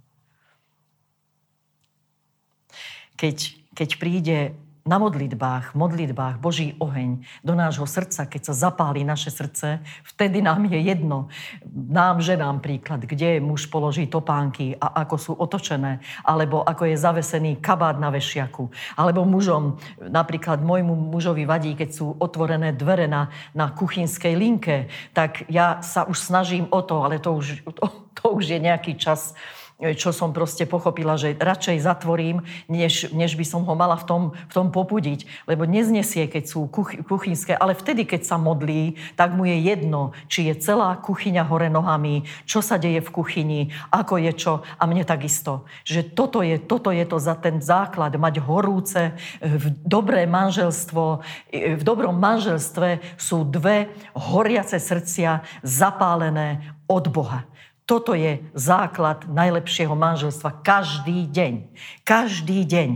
Keď, 3.16 3.36
keď 3.72 3.88
príde 3.96 4.38
na 4.84 5.00
modlitbách, 5.00 5.72
modlitbách 5.72 6.36
Boží 6.44 6.76
oheň 6.76 7.24
do 7.40 7.56
nášho 7.56 7.88
srdca, 7.88 8.28
keď 8.28 8.52
sa 8.52 8.68
zapálí 8.68 9.00
naše 9.00 9.32
srdce, 9.32 9.80
vtedy 10.04 10.44
nám 10.44 10.68
je 10.68 10.76
jedno. 10.76 11.32
Nám, 11.72 12.20
ženám 12.20 12.60
príklad, 12.60 13.00
kde 13.08 13.40
muž 13.40 13.72
položí 13.72 14.04
topánky 14.04 14.76
a 14.76 15.08
ako 15.08 15.16
sú 15.16 15.32
otočené, 15.40 16.04
alebo 16.20 16.60
ako 16.60 16.84
je 16.84 17.00
zavesený 17.00 17.64
kabát 17.64 17.96
na 17.96 18.12
vešiaku. 18.12 18.68
Alebo 19.00 19.24
mužom, 19.24 19.80
napríklad 20.04 20.60
môjmu 20.60 20.92
mužovi 20.92 21.48
vadí, 21.48 21.72
keď 21.72 21.88
sú 21.88 22.06
otvorené 22.20 22.76
dvere 22.76 23.08
na, 23.08 23.32
na 23.56 23.72
kuchynskej 23.72 24.36
linke, 24.36 24.92
tak 25.16 25.48
ja 25.48 25.80
sa 25.80 26.04
už 26.04 26.20
snažím 26.20 26.68
o 26.68 26.84
to, 26.84 27.00
ale 27.00 27.24
to 27.24 27.32
už, 27.32 27.64
to, 27.72 27.84
to 28.20 28.24
už 28.36 28.52
je 28.52 28.60
nejaký 28.60 29.00
čas, 29.00 29.32
čo 29.78 30.14
som 30.14 30.30
proste 30.30 30.64
pochopila, 30.70 31.18
že 31.18 31.34
radšej 31.34 31.82
zatvorím, 31.82 32.46
než, 32.70 33.10
než 33.10 33.34
by 33.34 33.42
som 33.42 33.66
ho 33.66 33.74
mala 33.74 33.98
v 33.98 34.06
tom, 34.06 34.22
v 34.46 34.52
tom 34.54 34.70
popudiť. 34.70 35.50
Lebo 35.50 35.66
neznesie, 35.66 36.30
keď 36.30 36.44
sú 36.46 36.70
kuch, 36.70 36.94
kuchynské, 37.02 37.58
ale 37.58 37.74
vtedy, 37.74 38.06
keď 38.06 38.22
sa 38.22 38.36
modlí, 38.38 38.94
tak 39.18 39.34
mu 39.34 39.42
je 39.44 39.58
jedno, 39.58 40.14
či 40.30 40.46
je 40.46 40.54
celá 40.62 40.94
kuchyňa 41.02 41.42
hore 41.42 41.66
nohami, 41.68 42.22
čo 42.46 42.62
sa 42.62 42.78
deje 42.78 43.02
v 43.02 43.10
kuchyni, 43.10 43.60
ako 43.90 44.22
je 44.22 44.32
čo. 44.32 44.54
A 44.78 44.86
mne 44.86 45.02
takisto. 45.02 45.66
Že 45.82 46.00
toto 46.14 46.46
je, 46.46 46.56
toto 46.62 46.94
je 46.94 47.02
to 47.02 47.18
za 47.18 47.34
ten 47.34 47.58
základ, 47.58 48.14
mať 48.14 48.38
horúce, 48.40 49.10
v 49.42 49.64
dobré 49.82 50.24
manželstvo. 50.30 51.20
V 51.50 51.82
dobrom 51.82 52.14
manželstve 52.14 53.18
sú 53.18 53.42
dve 53.42 53.90
horiace 54.14 54.78
srdcia 54.78 55.42
zapálené 55.66 56.62
od 56.86 57.10
Boha. 57.10 57.42
Toto 57.84 58.16
je 58.16 58.40
základ 58.56 59.28
najlepšieho 59.28 59.92
manželstva 59.92 60.64
každý 60.64 61.28
deň. 61.28 61.68
Každý 62.00 62.64
deň. 62.64 62.90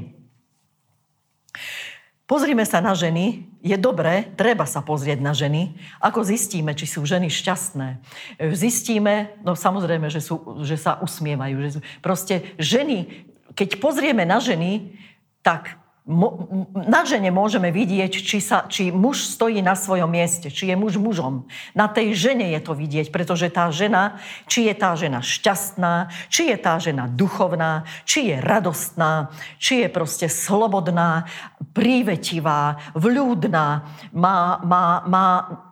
Pozrime 2.29 2.65
sa 2.69 2.85
na 2.85 2.93
ženy. 2.93 3.49
Je 3.65 3.77
dobré, 3.77 4.33
treba 4.37 4.69
sa 4.69 4.85
pozrieť 4.85 5.19
na 5.21 5.33
ženy. 5.33 5.77
Ako 6.01 6.25
zistíme, 6.25 6.77
či 6.77 6.85
sú 6.85 7.05
ženy 7.05 7.33
šťastné? 7.33 8.01
Zistíme, 8.53 9.37
no 9.45 9.57
samozrejme, 9.57 10.13
že, 10.13 10.21
sú, 10.21 10.61
že 10.61 10.77
sa 10.77 11.01
usmievajú. 11.01 11.57
Že 11.57 11.71
sú, 11.73 11.81
proste 12.05 12.35
ženy, 12.61 13.29
keď 13.57 13.81
pozrieme 13.81 14.29
na 14.29 14.45
ženy, 14.45 14.93
tak 15.41 15.81
na 16.89 17.05
žene 17.05 17.29
môžeme 17.29 17.69
vidieť, 17.69 18.09
či, 18.09 18.41
sa, 18.41 18.65
či 18.65 18.89
muž 18.89 19.29
stojí 19.29 19.61
na 19.61 19.77
svojom 19.77 20.09
mieste, 20.09 20.49
či 20.49 20.73
je 20.73 20.77
muž 20.81 20.97
mužom. 20.97 21.45
Na 21.77 21.85
tej 21.85 22.17
žene 22.17 22.49
je 22.57 22.61
to 22.65 22.73
vidieť, 22.73 23.13
pretože 23.13 23.53
tá 23.53 23.69
žena, 23.69 24.17
či 24.49 24.73
je 24.73 24.75
tá 24.75 24.97
žena 24.97 25.21
šťastná, 25.21 26.09
či 26.33 26.49
je 26.49 26.57
tá 26.57 26.81
žena 26.81 27.13
duchovná, 27.13 27.85
či 28.09 28.33
je 28.33 28.41
radostná, 28.41 29.29
či 29.61 29.85
je 29.85 29.89
proste 29.93 30.33
slobodná, 30.33 31.29
prívetivá, 31.77 32.81
vľúdna, 32.97 33.85
má, 34.17 34.65
má, 34.65 35.05
má 35.05 35.27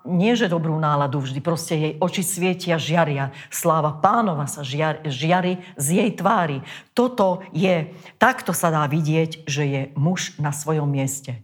nie 0.06 0.38
že 0.38 0.52
dobrú 0.52 0.78
náladu 0.78 1.18
vždy, 1.24 1.40
proste 1.42 1.74
jej 1.74 1.92
oči 1.98 2.22
svietia, 2.22 2.78
žiaria. 2.78 3.34
Sláva 3.50 3.98
pánova 3.98 4.46
sa 4.46 4.62
žiari, 4.62 5.08
žiari 5.10 5.52
z 5.74 5.86
jej 5.98 6.10
tvári. 6.14 6.62
Toto 6.94 7.42
je, 7.50 7.90
takto 8.20 8.54
sa 8.54 8.70
dá 8.70 8.86
vidieť, 8.86 9.48
že 9.48 9.62
je 9.66 9.82
muž 9.98 10.25
na 10.42 10.50
svojom 10.50 10.90
mieste. 10.90 11.38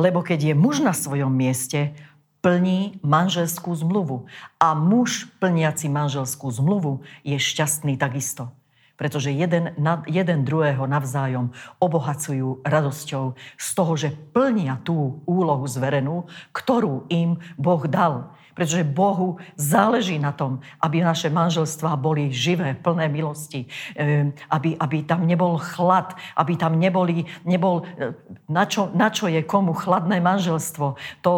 Lebo 0.00 0.24
keď 0.24 0.52
je 0.52 0.54
muž 0.56 0.80
na 0.80 0.96
svojom 0.96 1.32
mieste, 1.32 1.92
plní 2.40 3.02
manželskú 3.02 3.74
zmluvu. 3.74 4.30
A 4.62 4.76
muž 4.76 5.26
plniaci 5.42 5.90
manželskú 5.90 6.46
zmluvu 6.48 7.02
je 7.26 7.36
šťastný 7.36 7.98
takisto 7.98 8.54
pretože 8.96 9.28
jeden, 9.28 9.76
jeden 10.08 10.40
druhého 10.42 10.88
navzájom 10.88 11.52
obohacujú 11.78 12.64
radosťou 12.64 13.36
z 13.60 13.68
toho, 13.76 13.92
že 13.94 14.08
plnia 14.32 14.80
tú 14.80 15.20
úlohu 15.28 15.68
zverenú, 15.68 16.24
ktorú 16.56 17.04
im 17.12 17.36
Boh 17.60 17.84
dal. 17.84 18.32
Pretože 18.56 18.88
Bohu 18.88 19.36
záleží 19.60 20.16
na 20.16 20.32
tom, 20.32 20.64
aby 20.80 21.04
naše 21.04 21.28
manželstvá 21.28 21.92
boli 22.00 22.32
živé, 22.32 22.72
plné 22.72 23.12
milosti, 23.12 23.68
ehm, 23.92 24.32
aby, 24.48 24.80
aby 24.80 25.04
tam 25.04 25.28
nebol 25.28 25.60
chlad, 25.60 26.16
aby 26.40 26.56
tam 26.56 26.80
neboli, 26.80 27.28
nebol, 27.44 27.84
e, 28.00 28.16
na 28.48 28.64
čo, 28.64 28.88
na 28.96 29.12
čo 29.12 29.28
je 29.28 29.44
komu 29.44 29.76
chladné 29.76 30.24
manželstvo. 30.24 30.96
To, 31.20 31.32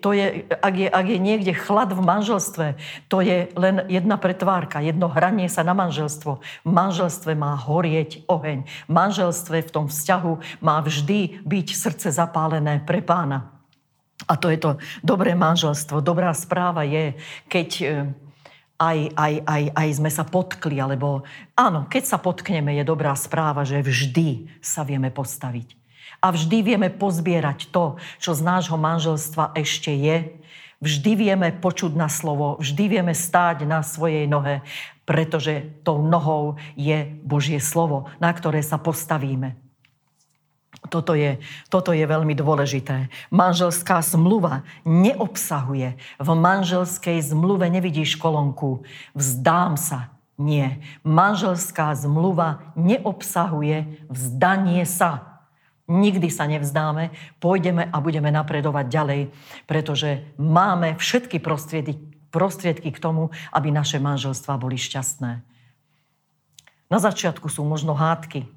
to 0.00 0.16
je, 0.16 0.48
ak, 0.48 0.74
je, 0.74 0.88
ak 0.88 1.06
je 1.06 1.18
niekde 1.20 1.52
chlad 1.52 1.92
v 1.92 2.00
manželstve, 2.00 2.66
to 3.12 3.20
je 3.20 3.52
len 3.60 3.84
jedna 3.92 4.16
pretvárka, 4.16 4.80
jedno 4.80 5.12
hranie 5.12 5.52
sa 5.52 5.60
na 5.60 5.76
manželstvo. 5.76 6.40
V 6.64 6.70
manželstve 6.72 7.36
má 7.36 7.60
horieť 7.60 8.24
oheň. 8.24 8.64
V 8.88 8.90
manželstve 8.90 9.68
v 9.68 9.70
tom 9.70 9.86
vzťahu 9.92 10.64
má 10.64 10.80
vždy 10.80 11.44
byť 11.44 11.66
srdce 11.76 12.08
zapálené 12.08 12.80
pre 12.80 13.04
pána. 13.04 13.53
A 14.24 14.40
to 14.40 14.48
je 14.48 14.58
to 14.58 14.70
dobré 15.04 15.36
manželstvo. 15.36 16.00
Dobrá 16.00 16.32
správa 16.32 16.84
je, 16.88 17.12
keď 17.48 17.68
e, 17.80 17.84
aj, 18.80 18.98
aj, 19.14 19.34
aj, 19.44 19.62
aj 19.76 19.88
sme 19.96 20.10
sa 20.10 20.24
potkli, 20.26 20.80
alebo 20.80 21.22
áno, 21.54 21.86
keď 21.86 22.02
sa 22.04 22.18
potkneme, 22.18 22.74
je 22.80 22.84
dobrá 22.84 23.14
správa, 23.14 23.62
že 23.62 23.84
vždy 23.84 24.48
sa 24.58 24.82
vieme 24.82 25.12
postaviť. 25.12 25.76
A 26.24 26.32
vždy 26.32 26.64
vieme 26.64 26.88
pozbierať 26.88 27.68
to, 27.68 28.00
čo 28.16 28.32
z 28.32 28.40
nášho 28.40 28.80
manželstva 28.80 29.52
ešte 29.60 29.92
je. 29.92 30.32
Vždy 30.80 31.12
vieme 31.16 31.48
počuť 31.52 31.92
na 31.96 32.08
slovo, 32.08 32.60
vždy 32.60 32.98
vieme 32.98 33.12
stáť 33.16 33.64
na 33.64 33.80
svojej 33.80 34.28
nohe, 34.28 34.60
pretože 35.04 35.80
tou 35.84 36.00
nohou 36.00 36.56
je 36.76 37.08
Božie 37.24 37.60
slovo, 37.60 38.08
na 38.20 38.32
ktoré 38.32 38.64
sa 38.64 38.80
postavíme. 38.80 39.63
Toto 40.84 41.16
je, 41.16 41.40
toto 41.72 41.96
je 41.96 42.04
veľmi 42.04 42.36
dôležité. 42.36 43.08
Manželská 43.32 44.04
zmluva 44.04 44.68
neobsahuje. 44.84 45.96
V 46.20 46.28
manželskej 46.36 47.24
zmluve 47.24 47.72
nevidíš 47.72 48.20
kolonku. 48.20 48.84
Vzdám 49.16 49.80
sa. 49.80 50.12
Nie. 50.36 50.82
Manželská 51.06 51.94
zmluva 51.96 52.74
neobsahuje 52.76 54.06
vzdanie 54.12 54.84
sa. 54.84 55.40
Nikdy 55.84 56.32
sa 56.32 56.48
nevzdáme, 56.48 57.12
pôjdeme 57.44 57.84
a 57.92 57.96
budeme 58.00 58.32
napredovať 58.32 58.86
ďalej, 58.88 59.20
pretože 59.68 60.24
máme 60.40 60.96
všetky 60.96 61.44
prostriedky, 61.44 62.00
prostriedky 62.32 62.88
k 62.88 62.98
tomu, 62.98 63.28
aby 63.52 63.68
naše 63.68 64.00
manželstva 64.00 64.56
boli 64.56 64.80
šťastné. 64.80 65.44
Na 66.88 66.98
začiatku 67.00 67.52
sú 67.52 67.68
možno 67.68 67.92
hádky, 67.92 68.48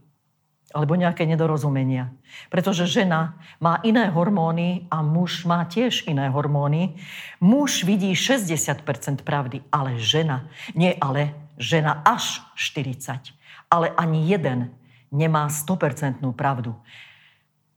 alebo 0.76 1.00
nejaké 1.00 1.24
nedorozumenia. 1.24 2.12
Pretože 2.52 2.88
žena 2.90 3.40
má 3.64 3.80
iné 3.88 4.12
hormóny 4.12 4.88
a 4.92 5.00
muž 5.00 5.48
má 5.48 5.64
tiež 5.64 6.04
iné 6.08 6.28
hormóny. 6.28 7.00
Muž 7.40 7.88
vidí 7.88 8.12
60% 8.12 8.84
pravdy, 9.24 9.64
ale 9.72 9.96
žena, 9.96 10.48
nie 10.76 10.92
ale, 11.00 11.32
žena 11.56 12.04
až 12.04 12.44
40. 12.60 13.32
Ale 13.72 13.92
ani 13.96 14.28
jeden 14.28 14.76
nemá 15.12 15.48
100% 15.48 16.20
pravdu. 16.36 16.76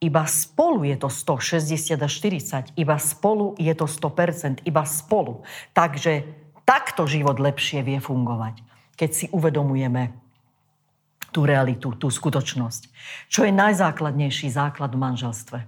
Iba 0.01 0.25
spolu 0.25 0.89
je 0.89 0.97
to 0.97 1.13
160 1.13 2.01
a 2.01 2.09
40. 2.09 2.73
Iba 2.73 2.97
spolu 2.97 3.53
je 3.61 3.75
to 3.77 3.85
100%. 3.85 4.65
Iba 4.65 4.89
spolu. 4.89 5.45
Takže 5.77 6.25
takto 6.65 7.05
život 7.05 7.37
lepšie 7.37 7.85
vie 7.85 8.01
fungovať. 8.01 8.65
Keď 8.97 9.11
si 9.13 9.27
uvedomujeme 9.29 10.17
tú 11.31 11.47
realitu, 11.47 11.95
tú 11.95 12.11
skutočnosť. 12.11 12.83
Čo 13.31 13.47
je 13.47 13.53
najzákladnejší 13.55 14.51
základ 14.51 14.95
v 14.95 15.03
manželstve? 15.03 15.59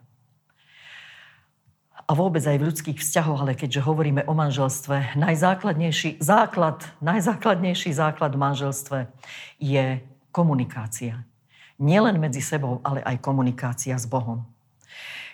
A 2.02 2.10
vôbec 2.18 2.42
aj 2.44 2.58
v 2.58 2.66
ľudských 2.68 2.98
vzťahoch, 2.98 3.40
ale 3.46 3.54
keďže 3.54 3.86
hovoríme 3.86 4.26
o 4.26 4.34
manželstve, 4.34 5.16
najzákladnejší 5.16 6.20
základ, 6.20 6.84
najzákladnejší 7.00 7.90
základ 7.94 8.34
v 8.34 8.42
manželstve 8.42 8.98
je 9.62 10.02
komunikácia. 10.34 11.22
Nielen 11.78 12.18
medzi 12.18 12.42
sebou, 12.42 12.82
ale 12.84 13.00
aj 13.06 13.22
komunikácia 13.22 13.94
s 13.96 14.04
Bohom. 14.04 14.44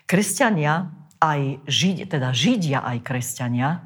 Kresťania, 0.06 0.92
aj 1.18 1.60
Žid, 1.66 2.14
teda 2.14 2.30
Židia 2.30 2.84
aj 2.84 3.02
kresťania, 3.02 3.82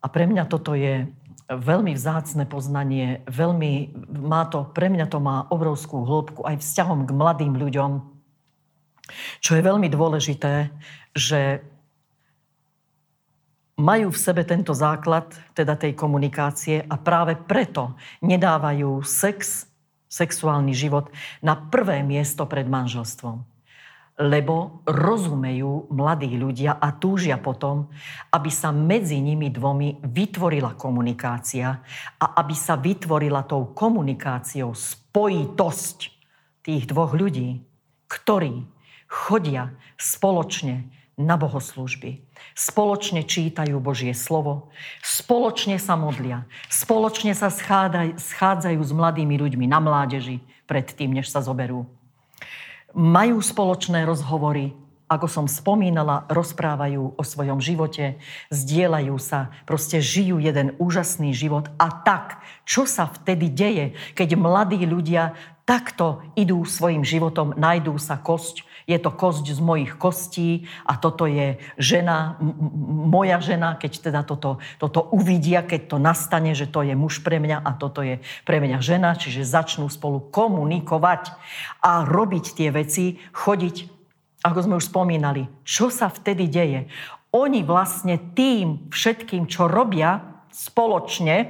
a 0.00 0.06
pre 0.08 0.24
mňa 0.24 0.48
toto 0.48 0.72
je 0.72 1.04
veľmi 1.50 1.98
vzácne 1.98 2.46
poznanie, 2.46 3.26
veľmi 3.26 3.90
má 4.22 4.46
to, 4.46 4.70
pre 4.70 4.86
mňa 4.86 5.10
to 5.10 5.18
má 5.18 5.50
obrovskú 5.50 6.06
hĺbku 6.06 6.46
aj 6.46 6.62
vzťahom 6.62 7.10
k 7.10 7.10
mladým 7.10 7.54
ľuďom, 7.58 8.06
čo 9.42 9.58
je 9.58 9.62
veľmi 9.66 9.90
dôležité, 9.90 10.70
že 11.10 11.66
majú 13.74 14.14
v 14.14 14.22
sebe 14.22 14.46
tento 14.46 14.70
základ, 14.76 15.34
teda 15.56 15.74
tej 15.74 15.98
komunikácie 15.98 16.86
a 16.86 16.94
práve 17.00 17.34
preto 17.34 17.98
nedávajú 18.22 19.02
sex, 19.02 19.66
sexuálny 20.06 20.70
život 20.70 21.10
na 21.42 21.58
prvé 21.58 22.06
miesto 22.06 22.46
pred 22.46 22.70
manželstvom 22.70 23.49
lebo 24.20 24.84
rozumejú 24.84 25.88
mladí 25.88 26.36
ľudia 26.36 26.76
a 26.76 26.92
túžia 26.92 27.40
potom, 27.40 27.88
aby 28.28 28.52
sa 28.52 28.68
medzi 28.68 29.16
nimi 29.16 29.48
dvomi 29.48 30.04
vytvorila 30.04 30.76
komunikácia 30.76 31.80
a 32.20 32.26
aby 32.36 32.52
sa 32.52 32.76
vytvorila 32.76 33.48
tou 33.48 33.72
komunikáciou 33.72 34.76
spojitosť 34.76 35.98
tých 36.60 36.84
dvoch 36.84 37.16
ľudí, 37.16 37.64
ktorí 38.12 38.68
chodia 39.08 39.72
spoločne 39.96 40.84
na 41.16 41.40
bohoslužby. 41.40 42.20
Spoločne 42.52 43.24
čítajú 43.24 43.80
Božie 43.80 44.12
slovo, 44.12 44.68
spoločne 45.00 45.80
sa 45.80 45.96
modlia, 45.96 46.44
spoločne 46.68 47.32
sa 47.32 47.48
schádzajú 48.16 48.80
s 48.80 48.92
mladými 48.92 49.36
ľuďmi 49.40 49.64
na 49.64 49.80
mládeži 49.80 50.44
predtým, 50.68 51.16
než 51.16 51.32
sa 51.32 51.40
zoberú 51.40 51.88
majú 52.94 53.38
spoločné 53.42 54.02
rozhovory, 54.04 54.74
ako 55.10 55.26
som 55.26 55.46
spomínala, 55.50 56.22
rozprávajú 56.30 57.18
o 57.18 57.22
svojom 57.26 57.58
živote, 57.58 58.22
zdieľajú 58.54 59.18
sa, 59.18 59.50
proste 59.66 59.98
žijú 59.98 60.38
jeden 60.38 60.78
úžasný 60.78 61.34
život. 61.34 61.66
A 61.82 61.90
tak, 61.90 62.38
čo 62.62 62.86
sa 62.86 63.10
vtedy 63.10 63.50
deje, 63.50 63.98
keď 64.14 64.38
mladí 64.38 64.78
ľudia 64.86 65.34
takto 65.66 66.22
idú 66.38 66.62
svojim 66.62 67.02
životom, 67.02 67.58
najdú 67.58 67.98
sa 67.98 68.22
kosť, 68.22 68.62
je 68.90 68.98
to 68.98 69.10
kosť 69.14 69.54
z 69.54 69.60
mojich 69.62 69.94
kostí 69.98 70.66
a 70.82 70.98
toto 70.98 71.30
je 71.30 71.62
žena, 71.78 72.38
moja 73.06 73.38
žena, 73.38 73.78
keď 73.78 74.10
teda 74.10 74.20
toto, 74.26 74.58
toto 74.82 75.06
uvidia, 75.14 75.62
keď 75.62 75.94
to 75.94 75.96
nastane, 76.02 76.58
že 76.58 76.66
to 76.66 76.82
je 76.82 76.94
muž 76.98 77.22
pre 77.22 77.38
mňa 77.38 77.62
a 77.62 77.70
toto 77.78 78.02
je 78.02 78.18
pre 78.42 78.58
mňa 78.58 78.82
žena, 78.82 79.14
čiže 79.14 79.46
začnú 79.46 79.86
spolu 79.86 80.18
komunikovať 80.34 81.34
a 81.82 82.02
robiť 82.02 82.44
tie 82.58 82.74
veci, 82.74 83.22
chodiť, 83.30 83.99
ako 84.40 84.58
sme 84.64 84.78
už 84.80 84.88
spomínali, 84.88 85.48
čo 85.64 85.92
sa 85.92 86.08
vtedy 86.08 86.48
deje. 86.48 86.80
Oni 87.30 87.62
vlastne 87.62 88.18
tým 88.32 88.90
všetkým, 88.90 89.46
čo 89.46 89.70
robia 89.70 90.42
spoločne, 90.50 91.36
e, 91.40 91.46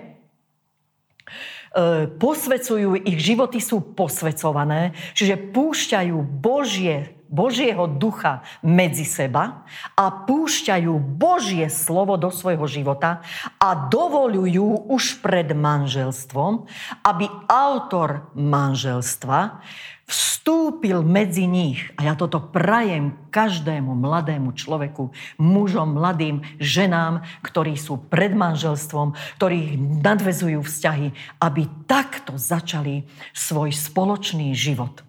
posvecujú, 2.11 3.01
ich 3.07 3.19
životy 3.23 3.63
sú 3.63 3.95
posvecované, 3.97 4.93
čiže 5.17 5.41
púšťajú 5.55 6.17
Božie 6.21 7.21
Božieho 7.31 7.87
ducha 7.87 8.43
medzi 8.59 9.07
seba 9.07 9.63
a 9.95 10.11
púšťajú 10.11 10.91
Božie 10.99 11.71
slovo 11.71 12.19
do 12.19 12.27
svojho 12.35 12.67
života 12.67 13.23
a 13.63 13.87
dovolujú 13.87 14.91
už 14.91 15.23
pred 15.23 15.55
manželstvom, 15.55 16.67
aby 17.07 17.31
autor 17.47 18.27
manželstva 18.35 19.63
vstúpil 20.11 21.07
medzi 21.07 21.47
nich. 21.47 21.95
A 21.95 22.11
ja 22.11 22.15
toto 22.19 22.43
prajem 22.43 23.15
každému 23.31 23.95
mladému 23.95 24.51
človeku, 24.59 25.15
mužom, 25.39 25.95
mladým, 25.95 26.43
ženám, 26.59 27.23
ktorí 27.47 27.79
sú 27.79 28.03
pred 28.11 28.35
manželstvom, 28.35 29.15
ktorí 29.39 29.79
nadvezujú 30.03 30.67
vzťahy, 30.67 31.15
aby 31.39 31.63
takto 31.87 32.35
začali 32.35 33.07
svoj 33.31 33.71
spoločný 33.71 34.51
život. 34.51 35.07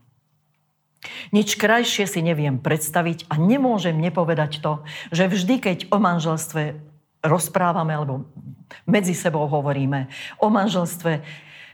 Nič 1.34 1.58
krajšie 1.58 2.06
si 2.06 2.22
neviem 2.22 2.62
predstaviť 2.62 3.26
a 3.34 3.42
nemôžem 3.42 3.98
nepovedať 3.98 4.62
to, 4.62 4.86
že 5.10 5.26
vždy, 5.26 5.56
keď 5.58 5.78
o 5.90 5.98
manželstve 5.98 6.78
rozprávame 7.26 7.98
alebo 7.98 8.30
medzi 8.86 9.18
sebou 9.18 9.50
hovoríme 9.50 10.06
o 10.38 10.54
manželstve, 10.54 11.26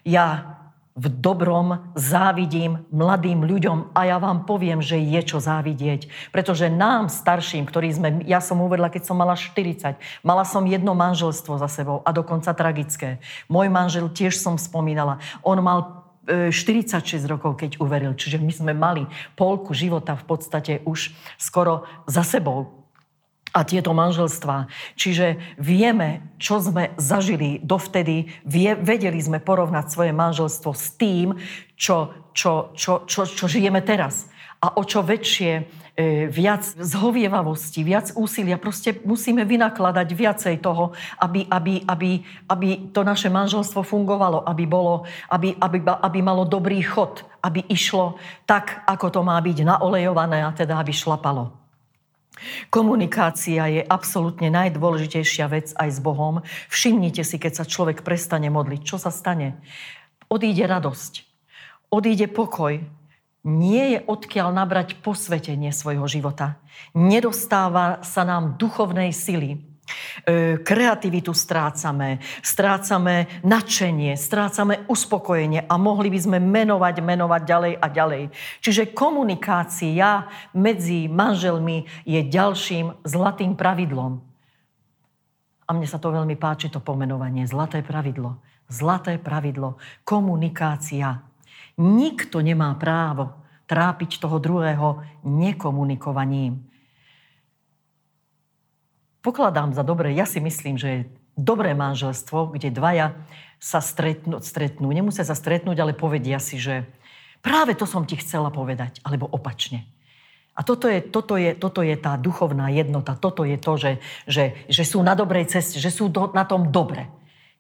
ja 0.08 0.57
v 0.98 1.06
dobrom 1.14 1.94
závidím 1.94 2.82
mladým 2.90 3.46
ľuďom 3.46 3.94
a 3.94 4.10
ja 4.10 4.18
vám 4.18 4.50
poviem, 4.50 4.82
že 4.82 4.98
je 4.98 5.22
čo 5.22 5.38
závidieť. 5.38 6.34
Pretože 6.34 6.74
nám, 6.74 7.14
starším, 7.14 7.70
ktorí 7.70 7.94
sme, 7.94 8.10
ja 8.26 8.42
som 8.42 8.58
uvedla, 8.66 8.90
keď 8.90 9.14
som 9.14 9.22
mala 9.22 9.38
40, 9.38 9.94
mala 10.26 10.42
som 10.42 10.66
jedno 10.66 10.98
manželstvo 10.98 11.62
za 11.62 11.70
sebou 11.70 12.02
a 12.02 12.10
dokonca 12.10 12.50
tragické. 12.58 13.22
Môj 13.46 13.70
manžel 13.70 14.10
tiež 14.10 14.42
som 14.42 14.58
spomínala, 14.58 15.22
on 15.46 15.62
mal 15.62 15.80
46 16.28 17.24
rokov, 17.24 17.56
keď 17.56 17.80
uveril. 17.80 18.12
Čiže 18.12 18.44
my 18.44 18.52
sme 18.52 18.74
mali 18.76 19.08
polku 19.40 19.72
života 19.72 20.20
v 20.20 20.28
podstate 20.28 20.84
už 20.84 21.16
skoro 21.40 21.88
za 22.04 22.20
sebou 22.28 22.77
a 23.56 23.64
tieto 23.64 23.96
manželstvá. 23.96 24.68
Čiže 25.00 25.58
vieme, 25.60 26.24
čo 26.42 26.60
sme 26.60 26.92
zažili 27.00 27.64
dovtedy, 27.64 28.28
vie, 28.44 28.76
vedeli 28.76 29.20
sme 29.20 29.40
porovnať 29.40 29.86
svoje 29.88 30.12
manželstvo 30.12 30.72
s 30.76 30.96
tým, 31.00 31.38
čo, 31.80 32.12
čo, 32.36 32.72
čo, 32.76 33.08
čo, 33.08 33.24
čo 33.24 33.46
žijeme 33.48 33.80
teraz. 33.84 34.28
A 34.58 34.74
o 34.76 34.84
čo 34.84 35.06
väčšie 35.06 35.70
E, 35.98 36.30
viac 36.30 36.62
zhovievavosti, 36.62 37.82
viac 37.82 38.14
úsilia. 38.14 38.62
Proste 38.62 39.02
musíme 39.02 39.42
vynakladať 39.50 40.08
viacej 40.14 40.56
toho, 40.62 40.94
aby, 41.18 41.50
aby, 41.50 41.82
aby, 41.90 42.22
aby 42.46 42.94
to 42.94 43.02
naše 43.02 43.34
manželstvo 43.34 43.82
fungovalo, 43.82 44.46
aby, 44.46 44.70
bolo, 44.70 45.10
aby, 45.34 45.58
aby, 45.58 45.82
aby 45.82 46.20
malo 46.22 46.46
dobrý 46.46 46.86
chod, 46.86 47.26
aby 47.42 47.66
išlo 47.66 48.22
tak, 48.46 48.86
ako 48.86 49.10
to 49.10 49.22
má 49.26 49.42
byť 49.42 49.66
naolejované 49.66 50.46
a 50.46 50.54
teda 50.54 50.78
aby 50.78 50.94
šlapalo. 50.94 51.50
Komunikácia 52.70 53.68
je 53.70 53.82
absolútne 53.84 54.50
najdôležitejšia 54.54 55.46
vec 55.50 55.74
aj 55.76 55.90
s 55.90 56.00
Bohom. 56.00 56.42
Všimnite 56.72 57.22
si, 57.22 57.38
keď 57.38 57.64
sa 57.64 57.66
človek 57.66 58.02
prestane 58.02 58.48
modliť, 58.50 58.82
čo 58.84 58.98
sa 58.98 59.14
stane? 59.14 59.60
Odíde 60.28 60.68
radosť, 60.68 61.24
odíde 61.94 62.28
pokoj, 62.28 62.84
nie 63.48 63.96
je 63.96 64.00
odkiaľ 64.04 64.52
nabrať 64.52 65.00
posvetenie 65.00 65.72
svojho 65.72 66.04
života. 66.12 66.60
Nedostáva 66.92 68.04
sa 68.04 68.28
nám 68.28 68.60
duchovnej 68.60 69.16
sily. 69.16 69.64
Kreativitu 70.62 71.32
strácame, 71.32 72.20
strácame 72.44 73.42
nadšenie, 73.48 74.20
strácame 74.20 74.84
uspokojenie 74.92 75.64
a 75.64 75.76
mohli 75.80 76.12
by 76.12 76.20
sme 76.20 76.38
menovať, 76.44 76.96
menovať 77.00 77.42
ďalej 77.48 77.74
a 77.80 77.88
ďalej. 77.88 78.24
Čiže 78.60 78.92
komunikácia 78.92 80.28
medzi 80.52 81.08
manželmi 81.08 81.88
je 82.04 82.20
ďalším 82.28 83.08
zlatým 83.08 83.56
pravidlom. 83.56 84.20
A 85.68 85.76
mne 85.76 85.88
sa 85.88 86.00
to 86.00 86.12
veľmi 86.12 86.36
páči, 86.40 86.72
to 86.72 86.80
pomenovanie. 86.84 87.44
Zlaté 87.48 87.84
pravidlo. 87.84 88.40
Zlaté 88.68 89.20
pravidlo. 89.20 89.80
Komunikácia. 90.04 91.24
Nikto 91.80 92.44
nemá 92.44 92.76
právo 92.76 93.48
trápiť 93.68 94.24
toho 94.24 94.40
druhého 94.40 95.04
nekomunikovaním. 95.28 96.67
Pokladám 99.28 99.76
za 99.76 99.84
dobré, 99.84 100.16
ja 100.16 100.24
si 100.24 100.40
myslím, 100.40 100.80
že 100.80 100.88
je 100.88 101.08
dobré 101.36 101.76
manželstvo, 101.76 102.56
kde 102.56 102.72
dvaja 102.72 103.12
sa 103.60 103.84
stretnú, 103.84 104.40
stretnú. 104.40 104.88
Nemusia 104.88 105.28
sa 105.28 105.36
stretnúť, 105.36 105.84
ale 105.84 105.92
povedia 105.92 106.40
si, 106.40 106.56
že 106.56 106.88
práve 107.44 107.76
to 107.76 107.84
som 107.84 108.08
ti 108.08 108.16
chcela 108.16 108.48
povedať, 108.48 109.04
alebo 109.04 109.28
opačne. 109.28 109.84
A 110.56 110.64
toto 110.64 110.88
je, 110.88 111.04
toto, 111.04 111.36
je, 111.36 111.60
toto 111.60 111.84
je 111.84 112.00
tá 112.00 112.16
duchovná 112.16 112.72
jednota, 112.72 113.20
toto 113.20 113.44
je 113.44 113.60
to, 113.60 113.76
že, 113.76 113.92
že, 114.32 114.64
že 114.72 114.84
sú 114.88 115.04
na 115.04 115.12
dobrej 115.12 115.52
ceste, 115.52 115.76
že 115.76 115.92
sú 115.92 116.08
do, 116.08 116.32
na 116.32 116.48
tom 116.48 116.72
dobre. 116.72 117.12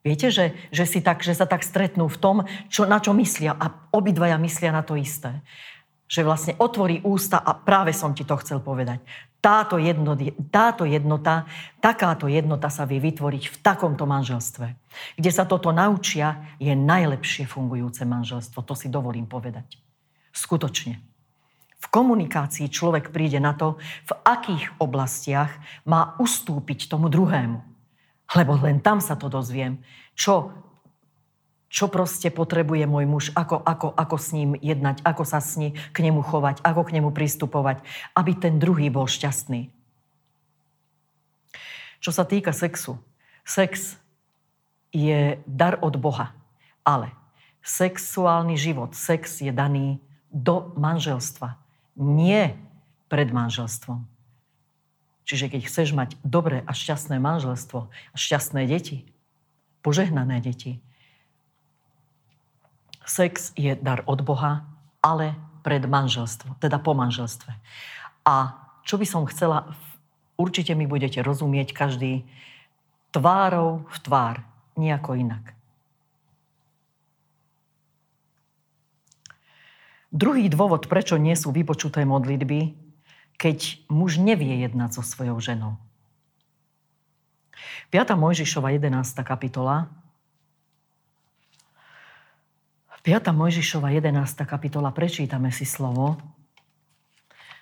Viete, 0.07 0.31
že, 0.31 0.55
že, 0.71 0.87
si 0.87 1.03
tak, 1.03 1.19
že 1.19 1.35
sa 1.35 1.43
tak 1.43 1.67
stretnú 1.67 2.07
v 2.07 2.15
tom, 2.15 2.37
čo, 2.71 2.87
na 2.87 3.03
čo 3.03 3.11
myslia 3.11 3.51
a 3.51 3.91
obidvaja 3.91 4.39
myslia 4.39 4.71
na 4.71 4.87
to 4.87 4.95
isté. 4.95 5.43
Že 6.07 6.21
vlastne 6.23 6.53
otvorí 6.55 7.03
ústa 7.03 7.43
a 7.43 7.51
práve 7.51 7.91
som 7.91 8.15
ti 8.15 8.23
to 8.23 8.39
chcel 8.39 8.63
povedať. 8.63 9.03
Táto, 9.37 9.77
jedno, 9.77 10.17
táto 10.49 10.87
jednota, 10.87 11.45
takáto 11.83 12.31
jednota 12.31 12.71
sa 12.71 12.87
vie 12.87 12.97
vytvoriť 13.03 13.43
v 13.53 13.57
takomto 13.59 14.07
manželstve. 14.07 14.75
Kde 15.19 15.31
sa 15.31 15.45
toto 15.45 15.69
naučia, 15.69 16.57
je 16.57 16.73
najlepšie 16.73 17.45
fungujúce 17.45 18.07
manželstvo. 18.07 18.63
To 18.63 18.73
si 18.73 18.87
dovolím 18.87 19.29
povedať. 19.29 19.77
Skutočne. 20.31 20.99
V 21.77 21.85
komunikácii 21.93 22.73
človek 22.73 23.13
príde 23.13 23.37
na 23.37 23.53
to, 23.53 23.77
v 24.09 24.11
akých 24.25 24.73
oblastiach 24.81 25.53
má 25.85 26.17
ustúpiť 26.17 26.89
tomu 26.89 27.07
druhému 27.07 27.77
lebo 28.35 28.59
len 28.59 28.83
tam 28.83 28.99
sa 28.99 29.15
to 29.15 29.31
dozviem, 29.31 29.79
čo, 30.17 30.51
čo 31.67 31.91
proste 31.91 32.31
potrebuje 32.31 32.87
môj 32.87 33.05
muž, 33.05 33.25
ako, 33.35 33.59
ako, 33.59 33.91
ako 33.91 34.15
s 34.15 34.31
ním 34.31 34.55
jednať, 34.55 35.03
ako 35.03 35.23
sa 35.27 35.43
s 35.43 35.59
ním 35.59 35.75
k 35.91 35.97
nemu 35.99 36.23
chovať, 36.23 36.63
ako 36.63 36.81
k 36.87 36.93
nemu 36.99 37.09
pristupovať, 37.11 37.83
aby 38.15 38.31
ten 38.39 38.55
druhý 38.55 38.87
bol 38.87 39.07
šťastný. 39.07 39.67
Čo 41.99 42.11
sa 42.15 42.23
týka 42.23 42.55
sexu, 42.55 42.95
sex 43.43 43.99
je 44.95 45.43
dar 45.43 45.75
od 45.83 45.99
Boha, 45.99 46.31
ale 46.87 47.11
sexuálny 47.67 48.55
život, 48.55 48.95
sex 48.95 49.43
je 49.43 49.51
daný 49.51 49.99
do 50.31 50.71
manželstva, 50.79 51.59
nie 51.99 52.55
pred 53.11 53.27
manželstvom. 53.27 54.07
Čiže 55.27 55.51
keď 55.51 55.61
chceš 55.67 55.91
mať 55.91 56.15
dobré 56.23 56.63
a 56.63 56.71
šťastné 56.71 57.19
manželstvo 57.19 57.91
a 57.91 58.15
šťastné 58.15 58.63
deti, 58.63 59.03
požehnané 59.83 60.39
deti, 60.39 60.79
sex 63.07 63.55
je 63.55 63.73
dar 63.79 64.03
od 64.05 64.21
Boha, 64.21 64.67
ale 64.99 65.33
pred 65.63 65.83
manželstvo, 65.87 66.59
teda 66.59 66.77
po 66.77 66.91
manželstve. 66.93 67.55
A 68.27 68.35
čo 68.83 68.99
by 68.99 69.05
som 69.07 69.27
chcela, 69.27 69.71
určite 70.35 70.75
mi 70.75 70.87
budete 70.87 71.23
rozumieť 71.23 71.71
každý 71.71 72.27
tvárou 73.11 73.87
v 73.87 73.97
tvár, 74.03 74.35
nejako 74.77 75.17
inak. 75.17 75.57
Druhý 80.07 80.47
dôvod, 80.47 80.87
prečo 80.87 81.19
nie 81.19 81.35
sú 81.35 81.51
vypočuté 81.51 82.07
modlitby, 82.07 82.73
keď 83.35 83.83
muž 83.91 84.17
nevie 84.17 84.63
jednať 84.63 84.99
so 84.99 85.03
svojou 85.03 85.37
ženou. 85.43 85.75
5. 87.91 88.15
Mojžišova 88.15 88.71
11. 88.75 89.03
kapitola 89.23 89.91
5. 93.07 93.31
Mojžišova 93.31 93.87
11. 93.95 94.19
kapitola, 94.43 94.91
prečítame 94.91 95.47
si 95.47 95.63
slovo 95.63 96.19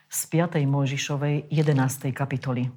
z 0.10 0.22
5. 0.34 0.58
Mojžišovej 0.66 1.54
11. 1.54 2.10
kapitoly. 2.10 2.66
E, 2.66 2.70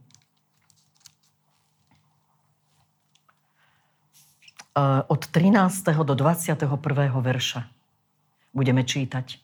od 5.09 5.23
13. 5.33 5.57
do 6.05 6.13
21. 6.13 6.69
verša 7.09 7.65
budeme 8.53 8.85
čítať. 8.85 9.41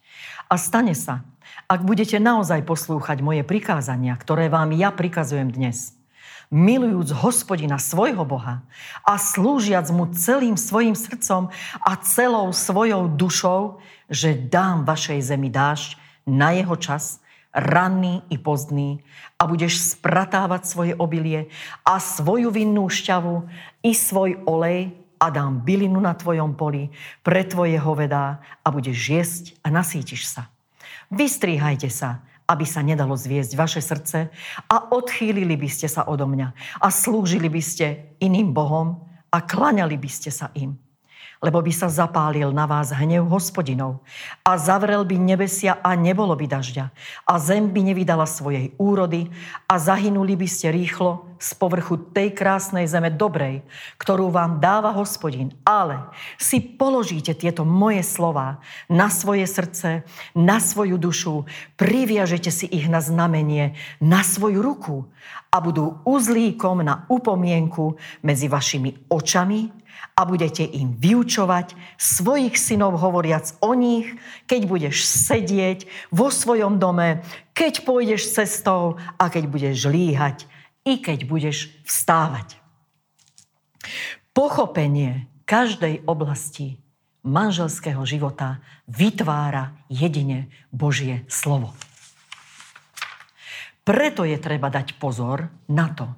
A 0.53 0.61
stane 0.61 0.93
sa, 0.93 1.25
ak 1.65 1.81
budete 1.81 2.21
naozaj 2.21 2.61
poslúchať 2.69 3.25
moje 3.25 3.41
prikázania, 3.41 4.21
ktoré 4.21 4.53
vám 4.53 4.77
ja 4.77 4.93
prikazujem 4.93 5.49
dnes, 5.49 5.97
milujúc 6.55 7.11
hospodina 7.11 7.83
svojho 7.83 8.23
Boha 8.23 8.63
a 9.03 9.19
slúžiac 9.19 9.91
mu 9.91 10.07
celým 10.15 10.55
svojim 10.55 10.95
srdcom 10.95 11.51
a 11.83 11.93
celou 12.07 12.55
svojou 12.55 13.11
dušou, 13.11 13.83
že 14.07 14.39
dám 14.39 14.87
vašej 14.87 15.35
zemi 15.35 15.51
dážď 15.51 15.99
na 16.31 16.55
jeho 16.55 16.79
čas, 16.79 17.19
ranný 17.51 18.23
i 18.31 18.39
pozdný 18.39 19.03
a 19.35 19.51
budeš 19.51 19.99
spratávať 19.99 20.63
svoje 20.63 20.93
obilie 20.95 21.51
a 21.83 21.99
svoju 21.99 22.55
vinnú 22.55 22.87
šťavu 22.87 23.51
i 23.83 23.91
svoj 23.91 24.39
olej 24.47 24.95
a 25.19 25.31
dám 25.35 25.63
bylinu 25.63 25.99
na 25.99 26.15
tvojom 26.15 26.55
poli 26.55 26.91
pre 27.27 27.43
tvoje 27.43 27.79
hovedá 27.83 28.43
a 28.63 28.71
budeš 28.71 28.99
jesť 29.11 29.45
a 29.67 29.75
nasítiš 29.75 30.31
sa. 30.31 30.55
Vystríhajte 31.11 31.91
sa, 31.91 32.23
aby 32.45 32.65
sa 32.69 32.85
nedalo 32.85 33.17
zviesť 33.17 33.53
vaše 33.57 33.81
srdce 33.81 34.29
a 34.69 34.77
odchýlili 34.93 35.57
by 35.57 35.69
ste 35.69 35.89
sa 35.89 36.05
odo 36.05 36.29
mňa 36.29 36.49
a 36.81 36.89
slúžili 36.93 37.49
by 37.49 37.63
ste 37.65 38.17
iným 38.21 38.53
bohom 38.53 39.09
a 39.33 39.41
klaňali 39.41 39.97
by 39.97 40.11
ste 40.13 40.29
sa 40.29 40.53
im 40.53 40.77
lebo 41.45 41.61
by 41.61 41.73
sa 41.77 41.93
zapálil 41.93 42.49
na 42.57 42.65
vás 42.65 42.89
hnev 42.89 43.29
hospodinov 43.29 44.01
a 44.41 44.57
zavrel 44.57 45.05
by 45.05 45.21
nebesia 45.21 45.77
a 45.85 45.93
nebolo 45.93 46.33
by 46.33 46.49
dažďa 46.49 46.89
a 47.29 47.35
zem 47.37 47.69
by 47.69 47.85
nevydala 47.85 48.25
svojej 48.25 48.73
úrody 48.81 49.29
a 49.69 49.77
zahynuli 49.77 50.41
by 50.41 50.49
ste 50.49 50.73
rýchlo 50.73 51.29
z 51.37 51.53
povrchu 51.61 52.01
tej 52.17 52.33
krásnej 52.33 52.89
zeme 52.89 53.13
dobrej, 53.13 53.61
ktorú 54.01 54.33
vám 54.33 54.65
dáva 54.65 54.97
hospodin. 54.97 55.53
Ale 55.61 56.09
si 56.41 56.57
položíte 56.63 57.37
tieto 57.37 57.69
moje 57.69 58.01
slova 58.01 58.65
na 58.89 59.13
svoje 59.13 59.45
srdce, 59.45 60.09
na 60.33 60.57
svoju 60.57 60.97
dušu, 60.97 61.45
priviažete 61.77 62.49
si 62.49 62.65
ich 62.73 62.89
na 62.89 63.05
znamenie, 63.05 63.77
na 64.01 64.25
svoju 64.25 64.65
ruku 64.65 65.05
a 65.53 65.61
budú 65.61 66.01
uzlíkom 66.09 66.81
na 66.81 67.05
upomienku 67.13 68.01
medzi 68.25 68.49
vašimi 68.49 69.13
očami 69.13 69.84
a 70.15 70.23
budete 70.23 70.63
im 70.63 70.95
vyučovať 70.95 71.75
svojich 71.99 72.55
synov 72.55 73.03
hovoriac 73.03 73.59
o 73.59 73.75
nich, 73.75 74.15
keď 74.47 74.61
budeš 74.71 75.03
sedieť 75.07 75.91
vo 76.15 76.31
svojom 76.31 76.79
dome, 76.79 77.27
keď 77.51 77.83
pôjdeš 77.83 78.31
cestou 78.31 78.99
a 79.19 79.25
keď 79.27 79.51
budeš 79.51 79.91
líhať 79.91 80.47
i 80.87 81.03
keď 81.03 81.27
budeš 81.27 81.75
vstávať. 81.83 82.63
Pochopenie 84.31 85.27
každej 85.47 86.07
oblasti 86.07 86.79
manželského 87.27 88.05
života 88.07 88.63
vytvára 88.87 89.75
jedine 89.91 90.53
Božie 90.71 91.27
slovo. 91.27 91.75
Preto 93.85 94.25
je 94.25 94.41
treba 94.41 94.73
dať 94.73 94.97
pozor 94.97 95.53
na 95.69 95.93
to, 95.93 96.09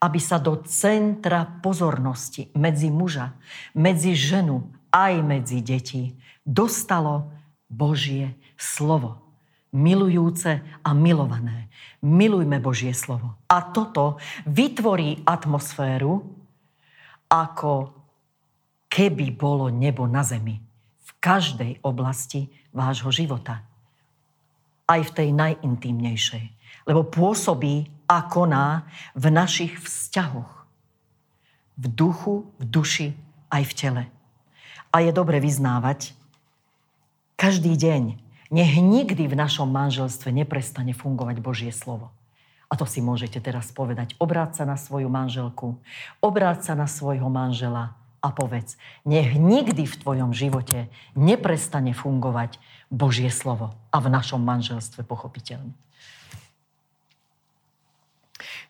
aby 0.00 0.16
sa 0.16 0.40
do 0.40 0.64
centra 0.64 1.44
pozornosti 1.44 2.48
medzi 2.56 2.88
muža, 2.88 3.36
medzi 3.76 4.16
ženu 4.16 4.72
aj 4.88 5.20
medzi 5.20 5.60
deti 5.60 6.16
dostalo 6.48 7.28
Božie 7.68 8.40
slovo. 8.56 9.20
Milujúce 9.70 10.64
a 10.80 10.90
milované. 10.96 11.68
Milujme 12.00 12.56
Božie 12.58 12.96
slovo. 12.96 13.36
A 13.46 13.68
toto 13.68 14.16
vytvorí 14.48 15.20
atmosféru, 15.22 16.24
ako 17.28 17.94
keby 18.90 19.30
bolo 19.36 19.68
nebo 19.70 20.08
na 20.08 20.24
zemi. 20.24 20.58
V 21.04 21.10
každej 21.22 21.84
oblasti 21.84 22.50
vášho 22.72 23.12
života. 23.14 23.62
Aj 24.90 24.98
v 25.04 25.14
tej 25.14 25.28
najintímnejšej 25.36 26.59
lebo 26.84 27.04
pôsobí 27.06 27.88
a 28.10 28.26
koná 28.26 28.88
v 29.14 29.30
našich 29.30 29.78
vzťahoch. 29.78 30.66
V 31.80 31.84
duchu, 31.88 32.44
v 32.60 32.64
duši, 32.66 33.08
aj 33.50 33.62
v 33.66 33.72
tele. 33.72 34.02
A 34.90 35.00
je 35.00 35.10
dobre 35.14 35.38
vyznávať 35.38 36.12
každý 37.40 37.72
deň, 37.78 38.18
nech 38.50 38.74
nikdy 38.76 39.30
v 39.30 39.38
našom 39.38 39.70
manželstve 39.70 40.34
neprestane 40.34 40.92
fungovať 40.92 41.36
Božie 41.38 41.72
slovo. 41.72 42.10
A 42.70 42.78
to 42.78 42.86
si 42.86 43.02
môžete 43.02 43.38
teraz 43.42 43.70
povedať. 43.74 44.14
Obráť 44.22 44.62
sa 44.62 44.64
na 44.66 44.78
svoju 44.78 45.10
manželku, 45.10 45.78
obráť 46.22 46.70
sa 46.70 46.74
na 46.78 46.86
svojho 46.86 47.26
manžela 47.26 47.98
a 48.20 48.28
povedz, 48.30 48.76
nech 49.02 49.34
nikdy 49.34 49.88
v 49.88 49.98
tvojom 49.98 50.30
živote 50.36 50.92
neprestane 51.16 51.96
fungovať 51.96 52.60
Božie 52.92 53.32
slovo 53.32 53.74
a 53.90 53.96
v 53.98 54.12
našom 54.12 54.42
manželstve 54.42 55.02
pochopiteľne. 55.02 55.72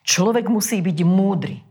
Človek 0.01 0.49
musí 0.49 0.81
byť 0.81 0.97
múdry. 1.05 1.61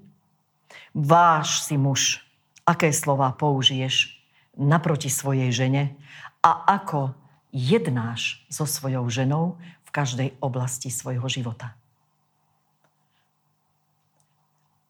Váš 0.94 1.66
si 1.66 1.74
muž, 1.78 2.22
aké 2.66 2.90
slova 2.94 3.34
použiješ 3.34 4.20
naproti 4.58 5.10
svojej 5.10 5.50
žene 5.50 5.94
a 6.42 6.66
ako 6.78 7.14
jednáš 7.50 8.46
so 8.46 8.66
svojou 8.66 9.06
ženou 9.10 9.58
v 9.86 9.90
každej 9.90 10.28
oblasti 10.38 10.90
svojho 10.90 11.26
života. 11.26 11.74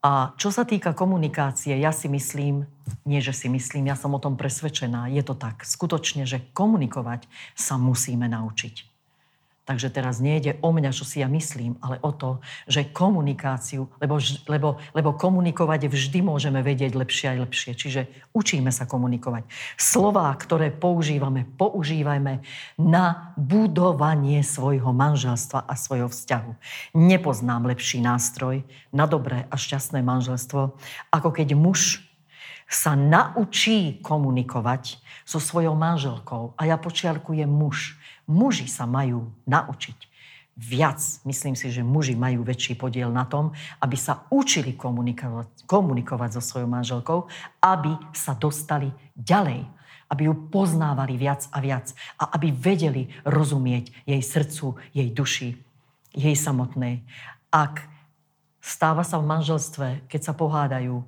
A 0.00 0.32
čo 0.40 0.48
sa 0.48 0.64
týka 0.64 0.96
komunikácie, 0.96 1.76
ja 1.76 1.92
si 1.92 2.08
myslím, 2.08 2.64
nie 3.04 3.20
že 3.20 3.36
si 3.36 3.52
myslím, 3.52 3.92
ja 3.92 3.96
som 4.00 4.16
o 4.16 4.20
tom 4.20 4.32
presvedčená, 4.32 5.12
je 5.12 5.20
to 5.20 5.36
tak, 5.36 5.60
skutočne, 5.60 6.24
že 6.24 6.40
komunikovať 6.56 7.28
sa 7.52 7.76
musíme 7.76 8.24
naučiť. 8.24 8.89
Takže 9.70 9.86
teraz 9.94 10.18
nejde 10.18 10.58
o 10.66 10.74
mňa, 10.74 10.90
čo 10.90 11.06
si 11.06 11.22
ja 11.22 11.30
myslím, 11.30 11.78
ale 11.78 12.02
o 12.02 12.10
to, 12.10 12.42
že 12.66 12.90
komunikáciu, 12.90 13.86
lebo, 14.02 14.18
lebo, 14.50 14.82
lebo 14.90 15.14
komunikovať 15.14 15.86
vždy 15.86 16.26
môžeme 16.26 16.58
vedieť 16.58 16.98
lepšie 16.98 17.38
aj 17.38 17.38
lepšie. 17.46 17.72
Čiže 17.78 18.00
učíme 18.34 18.74
sa 18.74 18.90
komunikovať. 18.90 19.46
Slová, 19.78 20.34
ktoré 20.34 20.74
používame, 20.74 21.46
používajme 21.54 22.42
na 22.82 23.30
budovanie 23.38 24.42
svojho 24.42 24.90
manželstva 24.90 25.62
a 25.62 25.78
svojho 25.78 26.10
vzťahu. 26.10 26.52
Nepoznám 26.98 27.70
lepší 27.70 28.02
nástroj 28.02 28.66
na 28.90 29.06
dobré 29.06 29.46
a 29.46 29.54
šťastné 29.54 30.02
manželstvo, 30.02 30.74
ako 31.14 31.30
keď 31.30 31.54
muž 31.54 32.10
sa 32.66 32.98
naučí 32.98 34.02
komunikovať 34.02 35.02
so 35.26 35.42
svojou 35.42 35.74
manželkou. 35.74 36.54
A 36.54 36.70
ja 36.70 36.78
počiarkujem 36.78 37.50
muž 37.50 37.98
Muži 38.30 38.70
sa 38.70 38.86
majú 38.86 39.34
naučiť 39.50 39.98
viac. 40.60 41.00
Myslím 41.24 41.56
si, 41.56 41.72
že 41.72 41.80
muži 41.80 42.12
majú 42.14 42.44
väčší 42.44 42.76
podiel 42.76 43.08
na 43.08 43.24
tom, 43.24 43.56
aby 43.80 43.96
sa 43.96 44.28
učili 44.28 44.76
komunikovať, 44.76 45.64
komunikovať 45.64 46.36
so 46.36 46.42
svojou 46.44 46.68
manželkou, 46.68 47.18
aby 47.64 47.96
sa 48.12 48.36
dostali 48.36 48.92
ďalej, 49.16 49.64
aby 50.12 50.22
ju 50.28 50.34
poznávali 50.52 51.16
viac 51.16 51.48
a 51.48 51.58
viac 51.64 51.90
a 52.20 52.28
aby 52.36 52.52
vedeli 52.52 53.08
rozumieť 53.24 54.04
jej 54.04 54.22
srdcu, 54.22 54.76
jej 54.92 55.08
duši, 55.08 55.56
jej 56.12 56.36
samotnej. 56.36 57.08
Ak 57.48 57.88
stáva 58.60 59.00
sa 59.00 59.16
v 59.16 59.32
manželstve, 59.32 60.04
keď 60.12 60.20
sa 60.20 60.36
pohádajú 60.36 61.00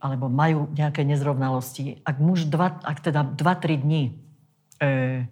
alebo 0.00 0.32
majú 0.32 0.72
nejaké 0.72 1.04
nezrovnalosti, 1.04 2.00
ak 2.00 2.16
muž 2.16 2.48
dva, 2.48 2.80
ak 2.80 3.04
teda 3.04 3.28
2-3 3.36 3.84
dní 3.84 4.16
e, 4.80 5.28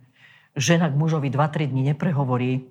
žena 0.54 0.90
k 0.90 0.98
mužovi 0.98 1.30
2-3 1.30 1.70
dní 1.70 1.82
neprehovorí, 1.94 2.66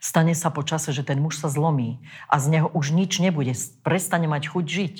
stane 0.00 0.34
sa 0.34 0.48
po 0.50 0.64
čase, 0.64 0.92
že 0.92 1.04
ten 1.04 1.20
muž 1.20 1.38
sa 1.40 1.48
zlomí 1.48 2.00
a 2.28 2.40
z 2.40 2.58
neho 2.58 2.68
už 2.72 2.92
nič 2.92 3.20
nebude, 3.20 3.52
prestane 3.84 4.26
mať 4.28 4.52
chuť 4.52 4.64
žiť 4.64 4.94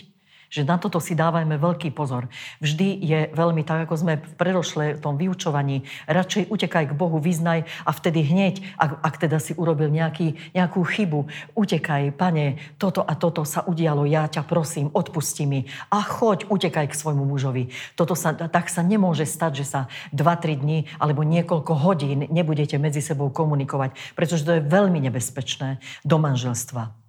že 0.48 0.64
na 0.64 0.80
toto 0.80 0.96
si 0.98 1.12
dávajme 1.12 1.60
veľký 1.60 1.92
pozor. 1.92 2.26
Vždy 2.64 2.88
je 3.04 3.20
veľmi 3.36 3.62
tak, 3.64 3.84
ako 3.84 3.94
sme 4.00 4.14
v 4.20 4.34
predošle 4.36 4.84
tom 5.00 5.20
vyučovaní, 5.20 5.84
radšej 6.08 6.48
utekaj 6.48 6.92
k 6.92 6.96
Bohu, 6.96 7.20
vyznaj 7.20 7.68
a 7.84 7.90
vtedy 7.92 8.24
hneď, 8.24 8.64
ak, 8.80 8.90
ak 9.04 9.14
teda 9.20 9.38
si 9.38 9.52
urobil 9.52 9.92
nejaký, 9.92 10.36
nejakú 10.56 10.80
chybu, 10.84 11.28
utekaj, 11.52 12.16
pane, 12.16 12.56
toto 12.80 13.04
a 13.04 13.12
toto 13.14 13.44
sa 13.44 13.64
udialo, 13.68 14.08
ja 14.08 14.24
ťa 14.26 14.48
prosím, 14.48 14.88
odpusti 14.92 15.44
mi 15.44 15.60
a 15.92 16.00
choď, 16.00 16.48
utekaj 16.48 16.88
k 16.88 16.98
svojmu 16.98 17.28
mužovi. 17.28 17.68
Toto 17.94 18.16
sa, 18.16 18.32
tak 18.32 18.72
sa 18.72 18.80
nemôže 18.80 19.28
stať, 19.28 19.62
že 19.62 19.66
sa 19.68 19.80
2-3 20.16 20.64
dní 20.64 20.78
alebo 20.96 21.22
niekoľko 21.22 21.72
hodín 21.76 22.24
nebudete 22.32 22.80
medzi 22.80 23.04
sebou 23.04 23.28
komunikovať, 23.28 23.92
pretože 24.16 24.44
to 24.48 24.56
je 24.56 24.64
veľmi 24.64 24.98
nebezpečné 25.04 25.78
do 26.08 26.16
manželstva 26.16 27.07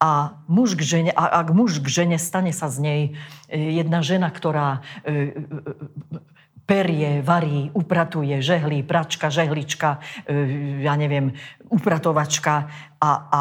a, 0.00 0.40
muž 0.48 0.74
k 0.74 0.82
žene, 0.82 1.12
a 1.12 1.44
ak 1.44 1.52
muž 1.52 1.84
k 1.84 1.86
žene 1.86 2.16
stane 2.16 2.56
sa 2.56 2.72
z 2.72 2.78
nej 2.80 3.02
e, 3.52 3.76
jedna 3.76 4.00
žena, 4.00 4.32
ktorá 4.32 4.80
e, 5.04 5.12
e, 5.12 5.44
perie, 6.64 7.20
varí, 7.20 7.68
upratuje, 7.76 8.40
žehlí, 8.40 8.86
pračka, 8.86 9.26
žehlička, 9.26 9.98
ja 10.78 10.94
neviem, 10.94 11.34
upratovačka 11.66 12.70
a, 13.02 13.10
a, 13.10 13.40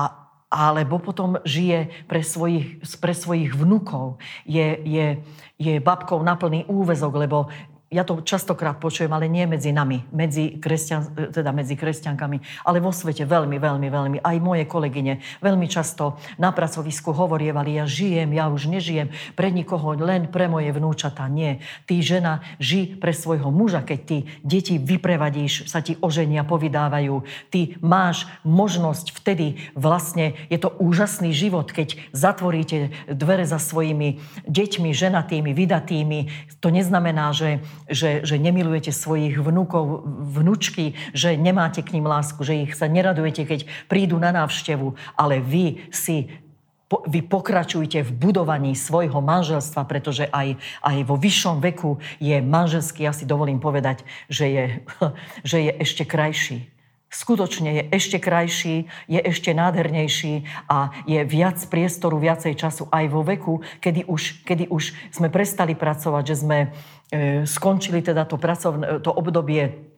alebo 0.50 0.98
potom 0.98 1.38
žije 1.46 2.10
pre 2.10 2.26
svojich, 2.26 2.82
pre 2.98 3.14
svojich 3.14 3.54
vnukov. 3.54 4.18
Je, 4.50 4.82
je, 4.82 5.22
je 5.62 5.78
babkou 5.78 6.18
na 6.26 6.34
plný 6.42 6.66
úvezok, 6.66 7.22
lebo 7.22 7.54
ja 7.90 8.06
to 8.06 8.22
častokrát 8.22 8.78
počujem, 8.78 9.10
ale 9.10 9.26
nie 9.26 9.50
medzi 9.50 9.74
nami, 9.74 10.06
medzi, 10.14 10.62
kresťan, 10.62 11.34
teda 11.34 11.50
medzi 11.50 11.74
kresťankami, 11.74 12.38
ale 12.70 12.78
vo 12.78 12.94
svete 12.94 13.26
veľmi, 13.26 13.58
veľmi, 13.58 13.88
veľmi. 13.90 14.18
Aj 14.22 14.38
moje 14.38 14.70
kolegyne 14.70 15.18
veľmi 15.42 15.66
často 15.66 16.22
na 16.38 16.54
pracovisku 16.54 17.10
hovorievali, 17.10 17.82
ja 17.82 17.90
žijem, 17.90 18.30
ja 18.38 18.46
už 18.46 18.70
nežijem 18.70 19.10
pre 19.34 19.50
nikoho, 19.50 19.98
len 19.98 20.30
pre 20.30 20.46
moje 20.46 20.70
vnúčata. 20.70 21.26
Nie. 21.26 21.66
Ty, 21.90 21.98
žena, 22.06 22.46
ži 22.62 22.94
pre 22.94 23.10
svojho 23.10 23.50
muža, 23.50 23.82
keď 23.82 24.00
ty 24.06 24.18
deti 24.46 24.78
vyprevadíš, 24.78 25.66
sa 25.66 25.82
ti 25.82 25.98
oženia, 25.98 26.46
povydávajú. 26.46 27.26
Ty 27.50 27.74
máš 27.82 28.30
možnosť 28.46 29.18
vtedy, 29.18 29.66
vlastne 29.74 30.38
je 30.54 30.62
to 30.62 30.70
úžasný 30.78 31.34
život, 31.34 31.74
keď 31.74 31.98
zatvoríte 32.14 32.94
dvere 33.10 33.50
za 33.50 33.58
svojimi 33.58 34.22
deťmi, 34.46 34.90
ženatými, 34.94 35.58
vydatými. 35.58 36.20
To 36.62 36.70
neznamená, 36.70 37.34
že 37.34 37.66
že, 37.88 38.26
že 38.28 38.36
nemilujete 38.36 38.92
svojich 38.92 39.40
vnúkov, 39.40 40.04
vnúčky, 40.36 40.98
že 41.16 41.40
nemáte 41.40 41.80
k 41.86 41.96
ním 41.96 42.10
lásku, 42.10 42.42
že 42.44 42.68
ich 42.68 42.74
sa 42.76 42.92
neradujete, 42.92 43.46
keď 43.48 43.60
prídu 43.88 44.20
na 44.20 44.36
návštevu, 44.36 44.98
ale 45.16 45.40
vy 45.40 45.88
si 45.94 46.28
vy 46.90 47.22
pokračujte 47.22 48.02
v 48.02 48.12
budovaní 48.18 48.74
svojho 48.74 49.22
manželstva, 49.22 49.86
pretože 49.86 50.26
aj, 50.34 50.58
aj 50.82 50.98
vo 51.06 51.22
vyššom 51.22 51.62
veku 51.62 52.02
je 52.18 52.42
manželský, 52.42 53.06
ja 53.06 53.14
si 53.14 53.30
dovolím 53.30 53.62
povedať, 53.62 54.02
že 54.26 54.50
je, 54.50 54.66
že 55.50 55.58
je 55.70 55.72
ešte 55.78 56.04
krajší 56.10 56.66
skutočne 57.10 57.70
je 57.74 57.84
ešte 57.90 58.18
krajší, 58.22 58.86
je 59.10 59.20
ešte 59.20 59.52
nádhernejší 59.54 60.46
a 60.70 60.94
je 61.10 61.22
viac 61.26 61.58
priestoru, 61.66 62.22
viacej 62.22 62.54
času 62.54 62.86
aj 62.94 63.06
vo 63.10 63.22
veku, 63.26 63.66
kedy 63.82 64.06
už, 64.06 64.46
kedy 64.46 64.70
už 64.70 64.94
sme 65.10 65.34
prestali 65.34 65.74
pracovať, 65.74 66.24
že 66.24 66.36
sme 66.38 66.58
e, 66.62 66.68
skončili 67.50 68.06
teda 68.06 68.30
to, 68.30 68.38
pracovné, 68.38 69.02
to 69.02 69.10
obdobie 69.10 69.89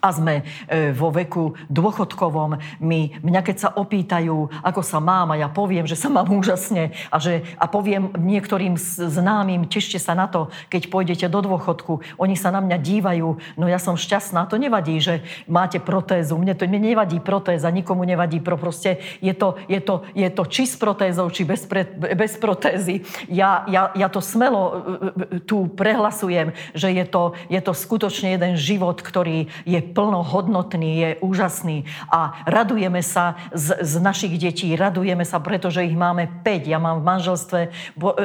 a 0.00 0.08
sme 0.12 0.46
e, 0.68 0.92
vo 0.92 1.10
veku 1.14 1.54
dôchodkovom, 1.70 2.58
my, 2.82 3.00
mňa 3.22 3.40
keď 3.40 3.56
sa 3.56 3.70
opýtajú, 3.74 4.50
ako 4.62 4.80
sa 4.82 4.98
mám 4.98 5.32
a 5.32 5.40
ja 5.40 5.48
poviem, 5.48 5.86
že 5.86 5.96
sa 5.98 6.10
mám 6.10 6.28
úžasne 6.28 6.92
a, 7.08 7.16
že, 7.18 7.46
a 7.56 7.64
poviem 7.70 8.10
niektorým 8.18 8.76
známym, 8.78 9.66
tešte 9.70 9.96
sa 10.02 10.12
na 10.18 10.26
to, 10.26 10.50
keď 10.68 10.90
pôjdete 10.90 11.26
do 11.30 11.40
dôchodku, 11.40 12.02
oni 12.18 12.34
sa 12.34 12.50
na 12.50 12.60
mňa 12.60 12.78
dívajú, 12.80 13.28
no 13.58 13.64
ja 13.70 13.78
som 13.78 13.94
šťastná, 13.94 14.46
to 14.50 14.58
nevadí, 14.58 14.98
že 14.98 15.24
máte 15.46 15.78
protézu, 15.78 16.36
mne 16.36 16.54
to 16.56 16.64
mne 16.64 16.80
nevadí 16.94 17.18
protéza, 17.20 17.70
nikomu 17.70 18.02
nevadí, 18.02 18.40
pro 18.40 18.56
proste 18.56 18.98
je 19.20 19.34
to, 19.36 19.60
je 19.68 19.80
to, 19.80 20.02
je 20.16 20.28
to 20.30 20.42
či 20.48 20.64
s 20.66 20.74
protézou, 20.80 21.28
či 21.30 21.44
bez, 21.44 21.68
pre, 21.68 21.84
bez 21.94 22.40
protézy. 22.40 23.04
Ja, 23.28 23.68
ja, 23.68 23.92
ja 23.92 24.08
to 24.08 24.24
smelo 24.24 24.62
e, 24.62 24.74
e, 24.74 25.44
tu 25.44 25.68
prehlasujem, 25.68 26.56
že 26.72 26.88
je 26.90 27.04
to, 27.04 27.36
je 27.52 27.60
to 27.60 27.72
skutočne 27.76 28.34
jeden 28.34 28.56
život, 28.56 28.98
ktorý 29.04 29.52
je 29.68 29.80
plnohodnotný, 29.84 30.90
je 30.98 31.10
úžasný 31.20 31.84
a 32.08 32.40
radujeme 32.48 33.04
sa 33.04 33.36
z, 33.52 33.76
z 33.84 33.94
našich 34.00 34.34
detí, 34.40 34.72
radujeme 34.72 35.22
sa, 35.22 35.38
pretože 35.38 35.84
ich 35.84 35.96
máme 35.96 36.40
5. 36.42 36.70
Ja 36.70 36.80
mám 36.80 37.04
v 37.04 37.08
manželstve 37.08 37.60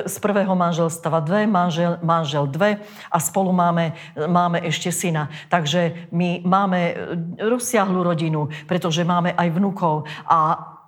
z 0.06 0.16
prvého 0.24 0.56
manželstva 0.56 1.20
dve, 1.26 1.44
manžel, 1.46 2.00
manžel 2.00 2.48
dve 2.48 2.80
a 3.12 3.18
spolu 3.20 3.52
máme, 3.52 3.94
máme 4.16 4.64
ešte 4.64 4.90
syna. 4.94 5.28
Takže 5.52 6.10
my 6.16 6.48
máme 6.48 6.80
rozsiahlu 7.38 8.00
rodinu, 8.04 8.48
pretože 8.66 9.04
máme 9.04 9.36
aj 9.36 9.48
vnúkov 9.52 10.08
a 10.24 10.79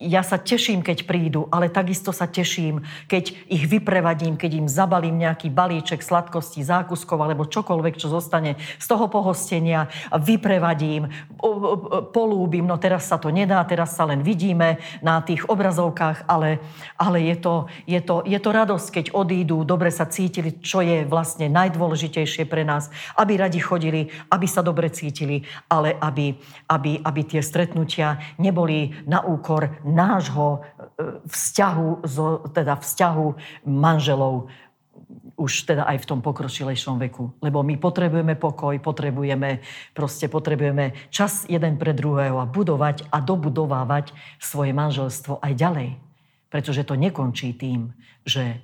ja 0.00 0.24
sa 0.24 0.40
teším, 0.40 0.80
keď 0.80 1.04
prídu, 1.04 1.44
ale 1.52 1.68
takisto 1.68 2.08
sa 2.08 2.24
teším, 2.24 2.80
keď 3.04 3.36
ich 3.52 3.68
vyprevadím, 3.68 4.40
keď 4.40 4.64
im 4.64 4.64
zabalím 4.64 5.20
nejaký 5.20 5.52
balíček 5.52 6.00
sladkostí, 6.00 6.64
zákuskov 6.64 7.20
alebo 7.20 7.44
čokoľvek, 7.44 8.00
čo 8.00 8.08
zostane 8.08 8.56
z 8.80 8.86
toho 8.88 9.12
pohostenia, 9.12 9.92
vyprevadím, 10.16 11.12
polúbim, 12.16 12.64
no 12.64 12.80
teraz 12.80 13.12
sa 13.12 13.20
to 13.20 13.28
nedá, 13.28 13.60
teraz 13.68 13.92
sa 13.92 14.08
len 14.08 14.24
vidíme 14.24 14.80
na 15.04 15.20
tých 15.20 15.44
obrazovkách, 15.44 16.24
ale, 16.24 16.64
ale 16.96 17.20
je, 17.28 17.36
to, 17.36 17.54
je, 17.84 18.00
to, 18.00 18.24
je 18.24 18.40
to 18.40 18.50
radosť, 18.56 18.86
keď 18.88 19.06
odídu, 19.12 19.68
dobre 19.68 19.92
sa 19.92 20.08
cítili, 20.08 20.64
čo 20.64 20.80
je 20.80 21.04
vlastne 21.04 21.52
najdôležitejšie 21.52 22.48
pre 22.48 22.64
nás, 22.64 22.88
aby 23.20 23.36
radi 23.36 23.60
chodili, 23.60 24.08
aby 24.32 24.48
sa 24.48 24.64
dobre 24.64 24.88
cítili, 24.88 25.44
ale 25.68 25.92
aby, 26.00 26.40
aby, 26.72 27.04
aby 27.04 27.20
tie 27.28 27.44
stretnutia 27.44 28.16
neboli 28.40 28.96
na 29.04 29.20
úkor 29.20 29.68
nášho 29.90 30.46
e, 30.56 30.58
vzťahu, 31.26 31.88
teda 32.54 32.78
vzťahu 32.78 33.26
manželov 33.66 34.48
už 35.40 35.64
teda 35.64 35.88
aj 35.88 36.04
v 36.04 36.08
tom 36.08 36.20
pokročilejšom 36.20 37.00
veku. 37.00 37.32
Lebo 37.40 37.64
my 37.64 37.80
potrebujeme 37.80 38.36
pokoj, 38.36 38.76
potrebujeme, 38.78 39.64
proste 39.96 40.28
potrebujeme 40.28 41.08
čas 41.08 41.48
jeden 41.48 41.80
pre 41.80 41.96
druhého 41.96 42.36
a 42.36 42.46
budovať 42.46 43.08
a 43.08 43.18
dobudovávať 43.24 44.12
svoje 44.36 44.76
manželstvo 44.76 45.40
aj 45.40 45.52
ďalej. 45.56 45.90
Pretože 46.52 46.84
to 46.84 46.94
nekončí 46.98 47.56
tým, 47.56 47.94
že 48.26 48.60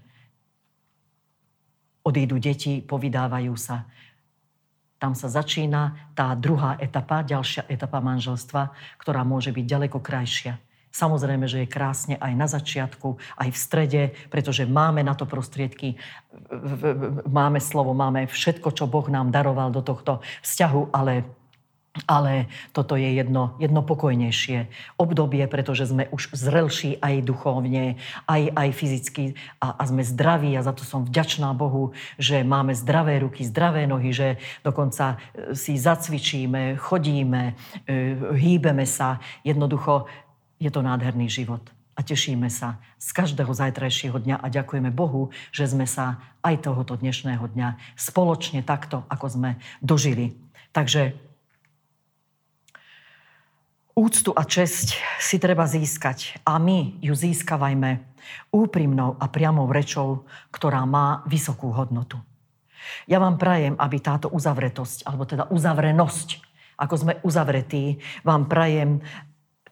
odídu 2.04 2.38
deti, 2.38 2.84
povydávajú 2.84 3.54
sa. 3.56 3.88
Tam 4.96 5.12
sa 5.12 5.28
začína 5.28 6.12
tá 6.16 6.32
druhá 6.36 6.78
etapa, 6.80 7.20
ďalšia 7.20 7.68
etapa 7.68 8.00
manželstva, 8.00 8.72
ktorá 9.00 9.26
môže 9.26 9.52
byť 9.52 9.64
ďaleko 9.64 9.98
krajšia. 10.00 10.56
Samozrejme, 10.96 11.44
že 11.44 11.60
je 11.60 11.68
krásne 11.68 12.16
aj 12.16 12.32
na 12.32 12.48
začiatku, 12.48 13.20
aj 13.36 13.48
v 13.52 13.58
strede, 13.60 14.02
pretože 14.32 14.64
máme 14.64 15.04
na 15.04 15.12
to 15.12 15.28
prostriedky, 15.28 16.00
máme 17.28 17.60
slovo, 17.60 17.92
máme 17.92 18.24
všetko, 18.24 18.72
čo 18.72 18.88
Boh 18.88 19.04
nám 19.12 19.28
daroval 19.28 19.68
do 19.68 19.84
tohto 19.84 20.24
vzťahu, 20.40 20.96
ale 20.96 21.28
ale 22.04 22.52
toto 22.76 22.92
je 22.92 23.08
jedno, 23.08 23.56
jedno 23.56 23.80
pokojnejšie 23.80 24.68
obdobie, 25.00 25.48
pretože 25.48 25.88
sme 25.88 26.12
už 26.12 26.36
zrelší 26.36 27.00
aj 27.00 27.24
duchovne, 27.24 27.96
aj, 28.28 28.52
aj 28.52 28.68
fyzicky 28.76 29.24
a, 29.64 29.80
a 29.80 29.82
sme 29.88 30.04
zdraví 30.04 30.52
a 30.52 30.60
za 30.60 30.76
to 30.76 30.84
som 30.84 31.08
vďačná 31.08 31.56
Bohu, 31.56 31.96
že 32.20 32.44
máme 32.44 32.76
zdravé 32.76 33.24
ruky, 33.24 33.48
zdravé 33.48 33.88
nohy, 33.88 34.12
že 34.12 34.36
dokonca 34.60 35.16
e, 35.16 35.56
si 35.56 35.80
zacvičíme, 35.80 36.76
chodíme, 36.76 37.56
e, 37.88 38.12
hýbeme 38.36 38.84
sa. 38.84 39.16
Jednoducho 39.40 40.04
je 40.56 40.70
to 40.72 40.80
nádherný 40.80 41.28
život 41.28 41.62
a 41.96 42.04
tešíme 42.04 42.52
sa 42.52 42.76
z 43.00 43.08
každého 43.16 43.48
zajtrajšieho 43.56 44.20
dňa 44.20 44.36
a 44.36 44.46
ďakujeme 44.52 44.92
Bohu, 44.92 45.32
že 45.48 45.64
sme 45.64 45.88
sa 45.88 46.20
aj 46.44 46.68
tohoto 46.68 46.92
dnešného 47.00 47.40
dňa 47.56 47.96
spoločne 47.96 48.60
takto, 48.60 49.08
ako 49.08 49.26
sme 49.32 49.50
dožili. 49.80 50.36
Takže 50.76 51.16
úctu 53.96 54.30
a 54.36 54.44
česť 54.44 55.00
si 55.16 55.40
treba 55.40 55.64
získať 55.64 56.44
a 56.44 56.60
my 56.60 57.00
ju 57.00 57.16
získavajme 57.16 58.04
úprimnou 58.52 59.16
a 59.16 59.24
priamou 59.32 59.64
rečou, 59.72 60.28
ktorá 60.52 60.84
má 60.84 61.24
vysokú 61.24 61.72
hodnotu. 61.72 62.20
Ja 63.08 63.18
vám 63.18 63.40
prajem, 63.40 63.74
aby 63.80 63.96
táto 63.98 64.28
uzavretosť, 64.28 65.08
alebo 65.08 65.24
teda 65.24 65.48
uzavrenosť, 65.48 66.28
ako 66.76 66.94
sme 66.94 67.12
uzavretí, 67.24 68.04
vám 68.20 68.46
prajem, 68.52 69.00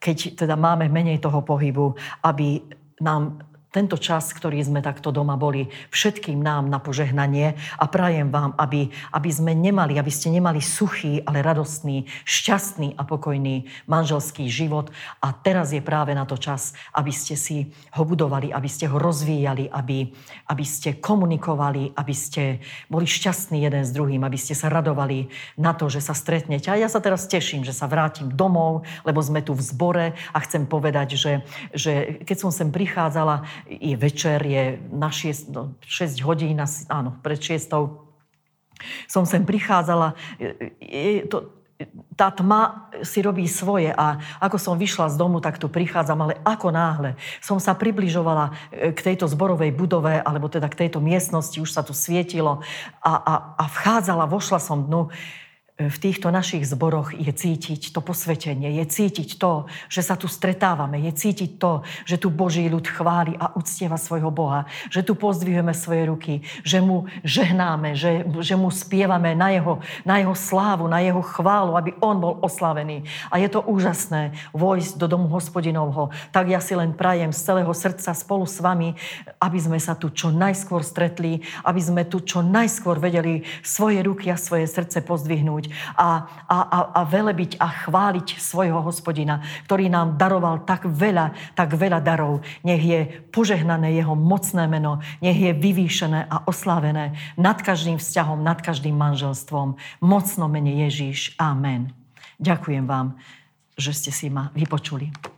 keď 0.04 0.44
teda 0.44 0.60
máme 0.60 0.92
menej 0.92 1.16
toho 1.24 1.40
pohybu, 1.40 1.96
aby 2.28 2.60
nám 3.00 3.40
tento 3.74 3.98
čas, 3.98 4.30
ktorý 4.30 4.62
sme 4.62 4.78
takto 4.78 5.10
doma 5.10 5.34
boli, 5.34 5.66
všetkým 5.90 6.38
nám 6.38 6.70
na 6.70 6.78
požehnanie 6.78 7.58
a 7.74 7.90
prajem 7.90 8.30
vám, 8.30 8.54
aby, 8.54 8.86
aby 9.10 9.30
sme 9.34 9.50
nemali, 9.50 9.98
aby 9.98 10.14
ste 10.14 10.30
nemali 10.30 10.62
suchý, 10.62 11.26
ale 11.26 11.42
radostný, 11.42 12.06
šťastný 12.22 12.94
a 12.94 13.02
pokojný 13.02 13.66
manželský 13.90 14.46
život. 14.46 14.94
A 15.18 15.34
teraz 15.34 15.74
je 15.74 15.82
práve 15.82 16.14
na 16.14 16.22
to 16.22 16.38
čas, 16.38 16.78
aby 16.94 17.10
ste 17.10 17.34
si 17.34 17.74
ho 17.98 18.06
budovali, 18.06 18.54
aby 18.54 18.70
ste 18.70 18.86
ho 18.86 18.94
rozvíjali, 18.94 19.66
aby, 19.74 20.06
aby 20.54 20.62
ste 20.62 21.02
komunikovali, 21.02 21.98
aby 21.98 22.14
ste 22.14 22.62
boli 22.86 23.10
šťastní 23.10 23.58
jeden 23.58 23.82
s 23.82 23.90
druhým, 23.90 24.22
aby 24.22 24.38
ste 24.38 24.54
sa 24.54 24.70
radovali 24.70 25.26
na 25.58 25.74
to, 25.74 25.90
že 25.90 25.98
sa 25.98 26.14
stretnete. 26.14 26.70
A 26.70 26.78
ja 26.78 26.86
sa 26.86 27.02
teraz 27.02 27.26
teším, 27.26 27.66
že 27.66 27.74
sa 27.74 27.90
vrátim 27.90 28.30
domov, 28.30 28.86
lebo 29.02 29.18
sme 29.18 29.42
tu 29.42 29.50
v 29.50 29.66
zbore 29.66 30.06
a 30.30 30.38
chcem 30.46 30.62
povedať, 30.62 31.18
že, 31.18 31.32
že 31.74 32.22
keď 32.22 32.36
som 32.38 32.54
sem 32.54 32.70
prichádzala, 32.70 33.63
je 33.68 33.96
večer, 33.96 34.46
je 34.46 34.78
na 34.92 35.10
6, 35.10 35.52
no, 35.52 35.74
6 35.80 36.20
hodín, 36.24 36.60
áno, 36.88 37.16
pred 37.22 37.40
6 37.40 37.70
som 39.06 39.24
sem 39.24 39.46
prichádzala. 39.46 40.18
Je 40.80 41.24
to, 41.30 41.54
tá 42.14 42.30
tma 42.30 42.90
si 43.02 43.18
robí 43.18 43.50
svoje 43.50 43.90
a 43.90 44.22
ako 44.38 44.56
som 44.58 44.78
vyšla 44.78 45.10
z 45.10 45.18
domu, 45.18 45.42
tak 45.42 45.58
tu 45.58 45.66
prichádzam, 45.66 46.18
ale 46.22 46.38
ako 46.46 46.70
náhle 46.70 47.18
som 47.42 47.58
sa 47.58 47.74
približovala 47.74 48.54
e, 48.70 48.94
k 48.94 49.00
tejto 49.02 49.26
zborovej 49.26 49.74
budove, 49.74 50.22
alebo 50.22 50.46
teda 50.46 50.70
k 50.70 50.86
tejto 50.86 51.02
miestnosti, 51.02 51.58
už 51.58 51.70
sa 51.74 51.82
tu 51.82 51.90
svietilo 51.90 52.62
a, 53.02 53.12
a, 53.18 53.34
a 53.58 53.64
vchádzala, 53.66 54.30
vošla 54.30 54.62
som 54.62 54.86
dnu, 54.86 55.10
v 55.74 55.96
týchto 55.98 56.30
našich 56.30 56.70
zboroch 56.70 57.10
je 57.18 57.34
cítiť 57.34 57.90
to 57.90 57.98
posvetenie, 57.98 58.78
je 58.78 58.86
cítiť 58.86 59.42
to, 59.42 59.66
že 59.90 60.06
sa 60.06 60.14
tu 60.14 60.30
stretávame, 60.30 61.02
je 61.02 61.10
cítiť 61.10 61.58
to, 61.58 61.82
že 62.06 62.14
tu 62.22 62.30
Boží 62.30 62.62
ľud 62.70 62.86
chváli 62.86 63.34
a 63.34 63.50
uctieva 63.58 63.98
svojho 63.98 64.30
Boha, 64.30 64.70
že 64.86 65.02
tu 65.02 65.18
pozdvihujeme 65.18 65.74
svoje 65.74 66.06
ruky, 66.06 66.34
že 66.62 66.78
mu 66.78 67.10
žehnáme, 67.26 67.98
že, 67.98 68.22
že 68.38 68.54
mu 68.54 68.70
spievame 68.70 69.34
na 69.34 69.50
jeho, 69.50 69.82
na 70.06 70.22
jeho 70.22 70.38
slávu, 70.38 70.86
na 70.86 71.02
jeho 71.02 71.18
chválu, 71.26 71.74
aby 71.74 71.90
on 71.98 72.22
bol 72.22 72.38
oslavený. 72.38 73.02
A 73.34 73.42
je 73.42 73.50
to 73.50 73.58
úžasné 73.58 74.30
vojsť 74.54 74.94
do 74.94 75.10
domu 75.10 75.26
hospodinovho. 75.26 76.14
Tak 76.30 76.54
ja 76.54 76.62
si 76.62 76.78
len 76.78 76.94
prajem 76.94 77.34
z 77.34 77.50
celého 77.50 77.74
srdca 77.74 78.14
spolu 78.14 78.46
s 78.46 78.62
vami, 78.62 78.94
aby 79.42 79.58
sme 79.58 79.82
sa 79.82 79.98
tu 79.98 80.14
čo 80.14 80.30
najskôr 80.30 80.86
stretli, 80.86 81.42
aby 81.66 81.82
sme 81.82 82.06
tu 82.06 82.22
čo 82.22 82.46
najskôr 82.46 83.02
vedeli 83.02 83.42
svoje 83.66 84.06
ruky 84.06 84.30
a 84.30 84.38
svoje 84.38 84.70
srdce 84.70 85.02
pozdvihnúť 85.02 85.63
počuť 85.64 85.96
a, 85.96 86.08
a, 86.48 86.58
a, 86.60 86.78
a 86.92 87.00
velebiť 87.04 87.56
a 87.60 87.68
chváliť 87.86 88.38
svojho 88.40 88.80
hospodina, 88.84 89.40
ktorý 89.64 89.88
nám 89.88 90.20
daroval 90.20 90.64
tak 90.68 90.84
veľa, 90.84 91.56
tak 91.56 91.74
veľa 91.74 92.00
darov. 92.04 92.44
Nech 92.64 92.82
je 92.84 93.00
požehnané 93.32 93.96
jeho 93.96 94.12
mocné 94.14 94.68
meno, 94.68 95.00
nech 95.24 95.38
je 95.38 95.52
vyvýšené 95.56 96.28
a 96.28 96.44
oslávené 96.44 97.16
nad 97.40 97.58
každým 97.60 97.96
vzťahom, 97.96 98.44
nad 98.44 98.60
každým 98.60 98.94
manželstvom. 98.94 99.76
Mocno 100.04 100.46
mene 100.48 100.84
Ježíš. 100.86 101.34
Amen. 101.40 101.92
Ďakujem 102.40 102.84
vám, 102.84 103.16
že 103.78 103.94
ste 103.94 104.10
si 104.10 104.26
ma 104.28 104.50
vypočuli. 104.52 105.33